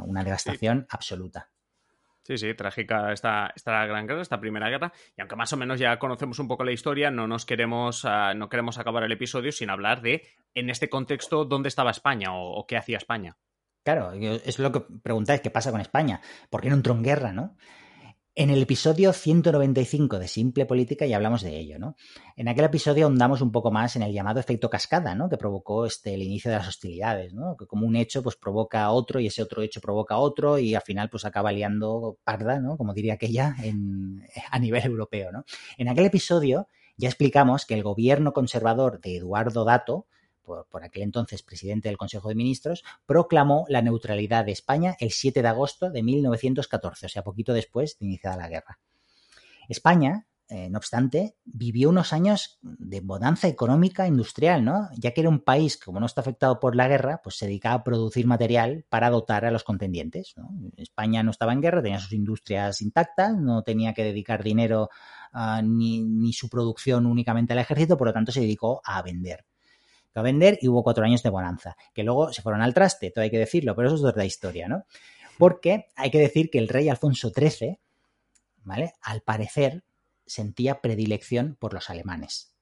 Una 0.04 0.25
devastación 0.25 0.87
absoluta. 0.90 1.50
Sí, 2.26 2.38
sí, 2.38 2.54
trágica 2.54 3.12
esta, 3.12 3.52
esta 3.54 3.87
gran 3.87 4.04
guerra, 4.04 4.20
esta 4.20 4.40
primera 4.40 4.68
guerra. 4.68 4.92
Y 5.16 5.20
aunque 5.20 5.37
más 5.37 5.52
o 5.52 5.56
menos 5.56 5.78
ya 5.78 5.96
conocemos 6.00 6.40
un 6.40 6.49
poco 6.49 6.64
la 6.64 6.73
historia, 6.73 7.08
no 7.08 7.28
nos 7.28 7.46
queremos, 7.46 8.04
ah, 8.04 8.35
no 8.35 8.49
queremos 8.49 8.78
acabar 8.78 9.04
el 9.04 9.12
episodio 9.12 9.52
sin 9.52 9.70
hablar 9.70 10.02
de, 10.02 10.26
en 10.52 10.68
este 10.68 10.88
contexto, 10.88 11.44
dónde 11.44 11.68
estaba 11.68 11.92
España 11.92 12.30
o, 12.32 12.66
qué 12.66 12.76
hacía 12.76 12.96
España. 12.96 13.37
Claro, 13.85 14.12
es 14.12 14.58
lo 14.58 14.73
que 14.73 14.80
preguntáis, 14.80 15.40
¿qué 15.40 15.50
pasa 15.50 15.70
con 15.70 15.80
España? 15.80 16.20
¿Por 16.50 16.61
qué 16.61 16.68
no 16.68 16.75
entró 16.75 16.94
en 16.94 17.04
guerra, 17.04 17.32
no? 17.32 17.56
En 18.38 18.50
el 18.50 18.60
episodio 18.60 19.14
195 19.14 20.18
de 20.18 20.28
Simple 20.28 20.66
Política 20.66 21.06
ya 21.06 21.16
hablamos 21.16 21.40
de 21.40 21.58
ello, 21.58 21.78
¿no? 21.78 21.96
En 22.36 22.48
aquel 22.48 22.66
episodio 22.66 23.06
ahondamos 23.06 23.40
un 23.40 23.50
poco 23.50 23.70
más 23.70 23.96
en 23.96 24.02
el 24.02 24.12
llamado 24.12 24.40
efecto 24.40 24.68
cascada, 24.68 25.14
¿no? 25.14 25.30
Que 25.30 25.38
provocó 25.38 25.86
este, 25.86 26.12
el 26.12 26.20
inicio 26.20 26.50
de 26.50 26.58
las 26.58 26.68
hostilidades, 26.68 27.32
¿no? 27.32 27.56
Que 27.56 27.66
como 27.66 27.86
un 27.86 27.96
hecho 27.96 28.22
pues 28.22 28.36
provoca 28.36 28.90
otro 28.90 29.20
y 29.20 29.28
ese 29.28 29.42
otro 29.42 29.62
hecho 29.62 29.80
provoca 29.80 30.18
otro 30.18 30.58
y 30.58 30.74
al 30.74 30.82
final 30.82 31.08
pues 31.08 31.24
acaba 31.24 31.50
liando 31.50 32.18
parda, 32.24 32.60
¿no? 32.60 32.76
Como 32.76 32.92
diría 32.92 33.14
aquella 33.14 33.56
a 34.50 34.58
nivel 34.58 34.84
europeo, 34.84 35.32
¿no? 35.32 35.46
En 35.78 35.88
aquel 35.88 36.04
episodio 36.04 36.68
ya 36.98 37.08
explicamos 37.08 37.64
que 37.64 37.72
el 37.72 37.82
gobierno 37.82 38.34
conservador 38.34 39.00
de 39.00 39.16
Eduardo 39.16 39.64
Dato 39.64 40.08
por, 40.46 40.84
aquel 40.84 41.02
entonces 41.02 41.42
presidente 41.42 41.88
del 41.88 41.98
Consejo 41.98 42.28
de 42.28 42.34
Ministros, 42.34 42.84
proclamó 43.04 43.66
la 43.68 43.82
neutralidad 43.82 44.44
de 44.44 44.52
España 44.52 44.96
el 45.00 45.10
7 45.10 45.42
de 45.42 45.48
agosto 45.48 45.90
de 45.90 46.02
1914, 46.02 47.06
o 47.06 47.08
sea, 47.08 47.24
poquito 47.24 47.52
después 47.52 47.98
de 47.98 48.06
iniciada 48.06 48.36
la 48.36 48.48
guerra. 48.48 48.78
España, 49.68 50.26
eh, 50.48 50.70
no 50.70 50.78
obstante, 50.78 51.34
vivió 51.44 51.88
unos 51.88 52.12
años 52.12 52.60
de 52.62 53.00
bonanza 53.00 53.48
económica 53.48 54.06
industrial, 54.06 54.64
¿no? 54.64 54.88
Ya 54.96 55.10
que 55.10 55.22
era 55.22 55.30
un 55.30 55.40
país 55.40 55.76
que, 55.76 55.86
como 55.86 55.98
no 55.98 56.06
está 56.06 56.20
afectado 56.20 56.60
por 56.60 56.76
la 56.76 56.86
guerra, 56.86 57.20
pues 57.22 57.36
se 57.36 57.46
dedicaba 57.46 57.74
a 57.74 57.84
producir 57.84 58.28
material 58.28 58.84
para 58.88 59.10
dotar 59.10 59.44
a 59.44 59.50
los 59.50 59.64
contendientes. 59.64 60.36
España 60.76 61.24
no 61.24 61.32
estaba 61.32 61.52
en 61.52 61.62
guerra, 61.62 61.82
tenía 61.82 61.98
sus 61.98 62.12
industrias 62.12 62.80
intactas, 62.80 63.36
no 63.36 63.64
tenía 63.64 63.92
que 63.92 64.04
dedicar 64.04 64.44
dinero 64.44 64.88
ah, 65.32 65.62
ni, 65.64 66.02
ni 66.02 66.32
su 66.32 66.48
producción 66.48 67.06
únicamente 67.06 67.52
al 67.52 67.58
ejército, 67.58 67.96
por 67.96 68.06
lo 68.06 68.12
tanto 68.14 68.30
se 68.30 68.40
dedicó 68.40 68.80
a 68.84 69.02
vender 69.02 69.44
a 70.20 70.23
vender 70.23 70.58
y 70.61 70.68
hubo 70.68 70.82
cuatro 70.82 71.04
años 71.04 71.23
de 71.23 71.30
bonanza, 71.30 71.76
que 71.94 72.02
luego 72.02 72.32
se 72.32 72.42
fueron 72.42 72.62
al 72.62 72.75
traste, 72.75 73.11
todo 73.11 73.23
hay 73.23 73.30
que 73.30 73.38
decirlo, 73.38 73.75
pero 73.75 73.88
eso 73.88 73.96
es 73.96 74.04
otra 74.04 74.25
historia, 74.25 74.68
¿no? 74.68 74.85
Porque 75.38 75.87
hay 75.96 76.11
que 76.11 76.18
decir 76.18 76.50
que 76.50 76.58
el 76.58 76.68
rey 76.68 76.88
Alfonso 76.88 77.30
XIII, 77.30 77.78
¿vale? 78.64 78.94
Al 79.02 79.23
parecer 79.23 79.85
sentía 80.26 80.80
predilección 80.80 81.56
por 81.58 81.73
los 81.73 81.90
alemanes. 81.90 82.56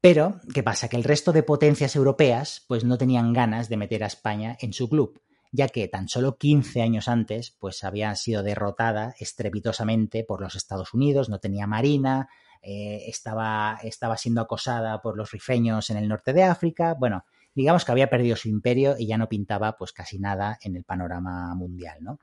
Pero, 0.00 0.40
¿qué 0.54 0.62
pasa? 0.62 0.88
Que 0.88 0.96
el 0.96 1.04
resto 1.04 1.32
de 1.32 1.42
potencias 1.42 1.96
europeas 1.96 2.64
pues 2.68 2.84
no 2.84 2.98
tenían 2.98 3.32
ganas 3.32 3.68
de 3.68 3.76
meter 3.76 4.04
a 4.04 4.06
España 4.06 4.56
en 4.60 4.72
su 4.72 4.88
club, 4.88 5.20
ya 5.50 5.68
que 5.68 5.88
tan 5.88 6.08
solo 6.08 6.38
15 6.38 6.82
años 6.82 7.08
antes 7.08 7.56
pues 7.58 7.82
había 7.82 8.14
sido 8.14 8.42
derrotada 8.42 9.14
estrepitosamente 9.18 10.22
por 10.22 10.40
los 10.40 10.54
Estados 10.54 10.94
Unidos, 10.94 11.28
no 11.28 11.40
tenía 11.40 11.66
marina, 11.66 12.28
eh, 12.62 13.04
estaba, 13.06 13.78
estaba 13.82 14.16
siendo 14.16 14.40
acosada 14.40 15.00
por 15.00 15.16
los 15.16 15.30
rifeños 15.30 15.90
en 15.90 15.96
el 15.96 16.08
norte 16.08 16.32
de 16.32 16.44
África. 16.44 16.94
Bueno, 16.98 17.24
digamos 17.54 17.84
que 17.84 17.92
había 17.92 18.10
perdido 18.10 18.36
su 18.36 18.48
imperio 18.48 18.96
y 18.98 19.06
ya 19.06 19.18
no 19.18 19.28
pintaba 19.28 19.76
pues 19.76 19.92
casi 19.92 20.18
nada 20.18 20.58
en 20.62 20.76
el 20.76 20.84
panorama 20.84 21.54
mundial, 21.54 21.98
¿no? 22.00 22.18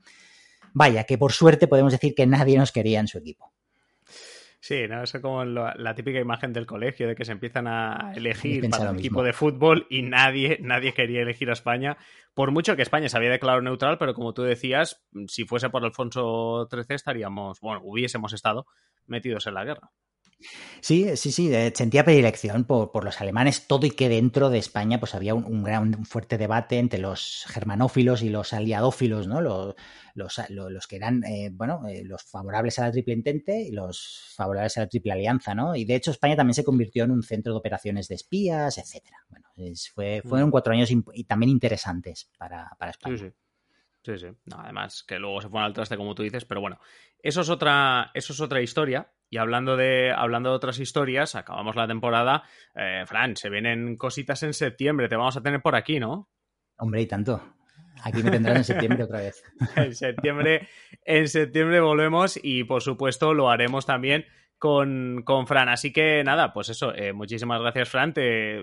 Vaya, 0.73 1.05
que 1.05 1.17
por 1.17 1.31
suerte 1.31 1.67
podemos 1.67 1.93
decir 1.93 2.13
que 2.15 2.27
nadie 2.27 2.57
nos 2.57 2.71
quería 2.71 2.99
en 2.99 3.07
su 3.07 3.17
equipo. 3.17 3.53
Sí, 4.65 4.87
¿no? 4.89 5.03
Eso 5.03 5.19
es 5.19 5.21
como 5.21 5.45
la, 5.45 5.93
típica 5.93 6.19
imagen 6.19 6.51
del 6.51 6.65
colegio 6.65 7.07
de 7.07 7.13
que 7.13 7.23
se 7.23 7.33
empiezan 7.33 7.67
a 7.67 8.13
elegir 8.15 8.67
para 8.67 8.89
un 8.89 8.97
equipo 8.97 9.21
de 9.21 9.31
fútbol 9.31 9.85
y 9.91 10.01
nadie, 10.01 10.57
nadie 10.59 10.91
quería 10.91 11.21
elegir 11.21 11.51
a 11.51 11.53
España. 11.53 11.97
Por 12.33 12.49
mucho 12.49 12.75
que 12.75 12.81
España 12.81 13.07
se 13.07 13.15
había 13.15 13.29
declarado 13.29 13.61
neutral, 13.61 13.99
pero 13.99 14.15
como 14.15 14.33
tú 14.33 14.41
decías, 14.41 15.05
si 15.27 15.45
fuese 15.45 15.69
por 15.69 15.85
Alfonso 15.85 16.67
XIII 16.71 16.95
estaríamos, 16.95 17.59
bueno, 17.61 17.81
hubiésemos 17.83 18.33
estado 18.33 18.65
metidos 19.05 19.45
en 19.45 19.53
la 19.53 19.65
guerra. 19.65 19.91
Sí, 20.81 21.15
sí, 21.17 21.31
sí, 21.31 21.51
sentía 21.73 22.03
predilección 22.03 22.65
por, 22.65 23.03
los 23.03 23.21
alemanes, 23.21 23.67
todo 23.67 23.87
y 23.87 23.91
que 23.91 24.09
dentro 24.09 24.49
de 24.49 24.59
España 24.59 24.99
pues 24.99 25.15
había 25.15 25.33
un, 25.33 25.63
gran, 25.63 26.05
fuerte 26.05 26.37
debate 26.37 26.77
entre 26.77 26.99
los 26.99 27.45
germanófilos 27.47 28.21
y 28.21 28.29
los 28.29 28.53
aliadófilos, 28.53 29.27
¿no? 29.27 29.41
Los, 29.41 29.75
los, 30.13 30.87
que 30.87 30.95
eran, 30.95 31.23
eh, 31.23 31.49
bueno, 31.51 31.87
eh, 31.87 32.03
los 32.03 32.23
favorables 32.23 32.77
a 32.79 32.85
la 32.85 32.91
triple 32.91 33.13
entente 33.13 33.61
y 33.61 33.71
los 33.71 34.33
favorables 34.35 34.77
a 34.77 34.81
la 34.81 34.87
triple 34.87 35.13
alianza, 35.13 35.55
¿no? 35.55 35.75
Y 35.75 35.85
de 35.85 35.95
hecho 35.95 36.11
España 36.11 36.35
también 36.35 36.55
se 36.55 36.63
convirtió 36.63 37.03
en 37.05 37.11
un 37.11 37.23
centro 37.23 37.53
de 37.53 37.59
operaciones 37.59 38.07
de 38.07 38.15
espías, 38.15 38.77
etcétera. 38.77 39.17
Bueno, 39.29 39.47
fue, 39.93 40.21
fueron 40.23 40.51
cuatro 40.51 40.73
años 40.73 40.91
y 40.91 41.23
también 41.23 41.49
interesantes 41.49 42.29
para, 42.37 42.69
para 42.77 42.91
España. 42.91 43.17
Sí, 43.17 43.25
sí. 43.25 43.44
Sí, 44.05 44.19
sí. 44.19 44.27
además, 44.55 45.03
que 45.03 45.17
luego 45.17 45.41
se 45.41 45.49
fueron 45.49 45.65
al 45.65 45.73
traste, 45.73 45.97
como 45.97 46.13
tú 46.13 46.21
dices, 46.21 46.45
pero 46.45 46.61
bueno, 46.61 46.79
eso 47.17 47.41
es 47.41 47.49
otra, 47.49 48.11
eso 48.13 48.33
es 48.33 48.39
otra 48.39 48.61
historia. 48.61 49.11
Y 49.31 49.37
hablando 49.37 49.75
de, 49.75 50.13
hablando 50.15 50.51
de 50.51 50.55
otras 50.55 50.77
historias, 50.77 51.33
acabamos 51.33 51.75
la 51.75 51.87
temporada. 51.87 52.43
Eh, 52.75 53.03
Fran, 53.07 53.35
se 53.35 53.49
vienen 53.49 53.97
cositas 53.97 54.43
en 54.43 54.53
septiembre, 54.53 55.09
te 55.09 55.15
vamos 55.15 55.35
a 55.37 55.41
tener 55.41 55.59
por 55.59 55.75
aquí, 55.75 55.99
¿no? 55.99 56.29
Hombre, 56.77 57.01
y 57.01 57.07
tanto. 57.07 57.41
Aquí 58.03 58.21
me 58.21 58.29
tendrán 58.29 58.57
en 58.57 58.63
septiembre 58.63 59.03
otra 59.05 59.21
vez. 59.21 59.43
en 59.75 59.95
septiembre, 59.95 60.69
en 61.03 61.27
septiembre 61.27 61.79
volvemos 61.79 62.39
y 62.43 62.63
por 62.65 62.83
supuesto 62.83 63.33
lo 63.33 63.49
haremos 63.49 63.87
también 63.87 64.25
con, 64.59 65.23
con 65.25 65.47
Fran. 65.47 65.69
Así 65.69 65.91
que 65.91 66.23
nada, 66.23 66.53
pues 66.53 66.69
eso, 66.69 66.93
eh, 66.93 67.11
muchísimas 67.11 67.59
gracias, 67.59 67.89
Fran. 67.89 68.13
Te, 68.13 68.61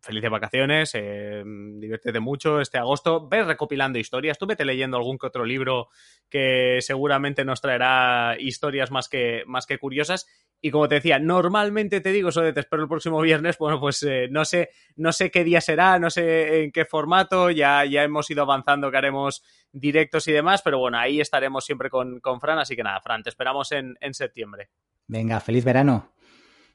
felices 0.00 0.30
vacaciones, 0.30 0.92
eh, 0.94 1.42
diviértete 1.44 2.20
mucho 2.20 2.60
este 2.60 2.78
agosto, 2.78 3.28
ves 3.28 3.46
recopilando 3.46 3.98
historias, 3.98 4.38
tú 4.38 4.46
vete 4.46 4.64
leyendo 4.64 4.96
algún 4.96 5.18
que 5.18 5.26
otro 5.26 5.44
libro 5.44 5.88
que 6.28 6.78
seguramente 6.80 7.44
nos 7.44 7.60
traerá 7.60 8.36
historias 8.38 8.90
más 8.90 9.08
que, 9.08 9.42
más 9.46 9.66
que 9.66 9.78
curiosas. 9.78 10.26
Y 10.60 10.70
como 10.70 10.88
te 10.88 10.96
decía, 10.96 11.18
normalmente 11.18 12.00
te 12.00 12.12
digo 12.12 12.30
eso 12.30 12.40
de 12.40 12.52
te 12.52 12.60
espero 12.60 12.82
el 12.82 12.88
próximo 12.88 13.20
viernes, 13.20 13.58
bueno, 13.58 13.80
pues 13.80 14.02
eh, 14.04 14.28
no 14.30 14.44
sé, 14.44 14.70
no 14.96 15.12
sé 15.12 15.30
qué 15.30 15.44
día 15.44 15.60
será, 15.60 15.98
no 15.98 16.10
sé 16.10 16.64
en 16.64 16.72
qué 16.72 16.84
formato, 16.84 17.50
ya, 17.50 17.84
ya 17.84 18.04
hemos 18.04 18.30
ido 18.30 18.42
avanzando 18.42 18.90
que 18.90 18.96
haremos 18.96 19.42
directos 19.72 20.26
y 20.28 20.32
demás, 20.32 20.62
pero 20.62 20.78
bueno, 20.78 20.98
ahí 20.98 21.20
estaremos 21.20 21.64
siempre 21.64 21.90
con, 21.90 22.20
con 22.20 22.40
Fran, 22.40 22.58
así 22.58 22.76
que 22.76 22.82
nada, 22.82 23.00
Fran, 23.00 23.22
te 23.22 23.30
esperamos 23.30 23.72
en, 23.72 23.96
en 24.00 24.14
septiembre. 24.14 24.70
Venga, 25.08 25.40
feliz 25.40 25.64
verano. 25.64 26.15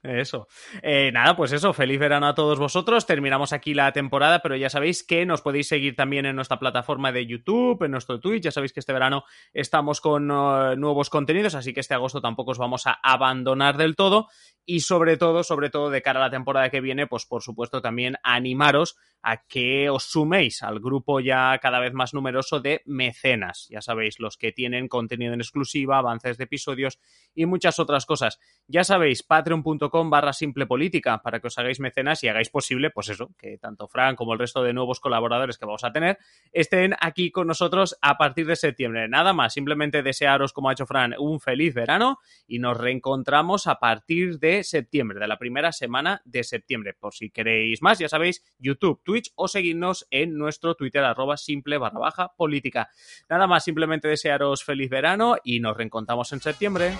Eso. 0.03 0.47
Eh, 0.81 1.11
nada, 1.13 1.35
pues 1.35 1.51
eso, 1.51 1.73
feliz 1.73 1.99
verano 1.99 2.27
a 2.27 2.33
todos 2.33 2.57
vosotros. 2.57 3.05
Terminamos 3.05 3.53
aquí 3.53 3.75
la 3.75 3.91
temporada, 3.91 4.39
pero 4.41 4.55
ya 4.55 4.69
sabéis 4.69 5.03
que 5.03 5.27
nos 5.27 5.41
podéis 5.41 5.67
seguir 5.67 5.95
también 5.95 6.25
en 6.25 6.35
nuestra 6.35 6.57
plataforma 6.57 7.11
de 7.11 7.27
YouTube, 7.27 7.83
en 7.83 7.91
nuestro 7.91 8.19
Twitch. 8.19 8.43
Ya 8.43 8.51
sabéis 8.51 8.73
que 8.73 8.79
este 8.79 8.93
verano 8.93 9.25
estamos 9.53 10.01
con 10.01 10.31
eh, 10.31 10.75
nuevos 10.75 11.11
contenidos, 11.11 11.53
así 11.53 11.71
que 11.71 11.81
este 11.81 11.93
agosto 11.93 12.19
tampoco 12.19 12.51
os 12.51 12.57
vamos 12.57 12.87
a 12.87 12.97
abandonar 13.03 13.77
del 13.77 13.95
todo. 13.95 14.27
Y 14.65 14.79
sobre 14.79 15.17
todo, 15.17 15.43
sobre 15.43 15.69
todo 15.69 15.91
de 15.91 16.01
cara 16.01 16.19
a 16.19 16.23
la 16.23 16.31
temporada 16.31 16.69
que 16.69 16.81
viene, 16.81 17.05
pues 17.05 17.27
por 17.27 17.43
supuesto 17.43 17.81
también 17.81 18.15
animaros 18.23 18.97
a 19.23 19.45
que 19.47 19.89
os 19.89 20.03
suméis 20.03 20.63
al 20.63 20.79
grupo 20.79 21.19
ya 21.19 21.57
cada 21.61 21.79
vez 21.79 21.93
más 21.93 22.13
numeroso 22.13 22.59
de 22.59 22.81
mecenas. 22.85 23.67
Ya 23.69 23.81
sabéis, 23.81 24.19
los 24.19 24.37
que 24.37 24.51
tienen 24.51 24.87
contenido 24.87 25.33
en 25.33 25.41
exclusiva, 25.41 25.97
avances 25.97 26.37
de 26.37 26.45
episodios 26.45 26.99
y 27.33 27.45
muchas 27.45 27.79
otras 27.79 28.05
cosas. 28.05 28.39
Ya 28.67 28.83
sabéis, 28.83 29.23
patreon.com 29.23 30.09
barra 30.09 30.33
simple 30.33 30.65
política 30.65 31.21
para 31.21 31.39
que 31.39 31.47
os 31.47 31.57
hagáis 31.57 31.79
mecenas 31.79 32.23
y 32.23 32.27
hagáis 32.27 32.49
posible, 32.49 32.89
pues 32.89 33.09
eso, 33.09 33.31
que 33.37 33.57
tanto 33.57 33.87
Fran 33.87 34.15
como 34.15 34.33
el 34.33 34.39
resto 34.39 34.63
de 34.63 34.73
nuevos 34.73 34.99
colaboradores 34.99 35.57
que 35.57 35.65
vamos 35.65 35.83
a 35.83 35.91
tener 35.91 36.17
estén 36.51 36.95
aquí 36.99 37.31
con 37.31 37.47
nosotros 37.47 37.97
a 38.01 38.17
partir 38.17 38.45
de 38.47 38.55
septiembre. 38.55 39.07
Nada 39.07 39.33
más, 39.33 39.53
simplemente 39.53 40.03
desearos, 40.03 40.53
como 40.53 40.69
ha 40.69 40.73
hecho 40.73 40.85
Fran, 40.85 41.15
un 41.17 41.39
feliz 41.39 41.73
verano 41.73 42.19
y 42.47 42.59
nos 42.59 42.77
reencontramos 42.77 43.67
a 43.67 43.75
partir 43.75 44.39
de 44.39 44.63
septiembre, 44.63 45.19
de 45.19 45.27
la 45.27 45.37
primera 45.37 45.71
semana 45.71 46.21
de 46.25 46.43
septiembre. 46.43 46.93
Por 46.93 47.13
si 47.13 47.29
queréis 47.29 47.81
más, 47.81 47.99
ya 47.99 48.09
sabéis, 48.09 48.43
YouTube, 48.57 49.01
Twitch 49.11 49.31
o 49.35 49.49
seguirnos 49.49 50.07
en 50.09 50.37
nuestro 50.37 50.75
Twitter 50.75 51.03
arroba 51.03 51.35
simple 51.35 51.77
barra 51.77 51.99
baja 51.99 52.31
política. 52.37 52.89
Nada 53.29 53.45
más, 53.45 53.65
simplemente 53.65 54.07
desearos 54.07 54.63
feliz 54.63 54.89
verano 54.89 55.35
y 55.43 55.59
nos 55.59 55.75
reencontramos 55.75 56.31
en 56.31 56.39
septiembre. 56.39 56.93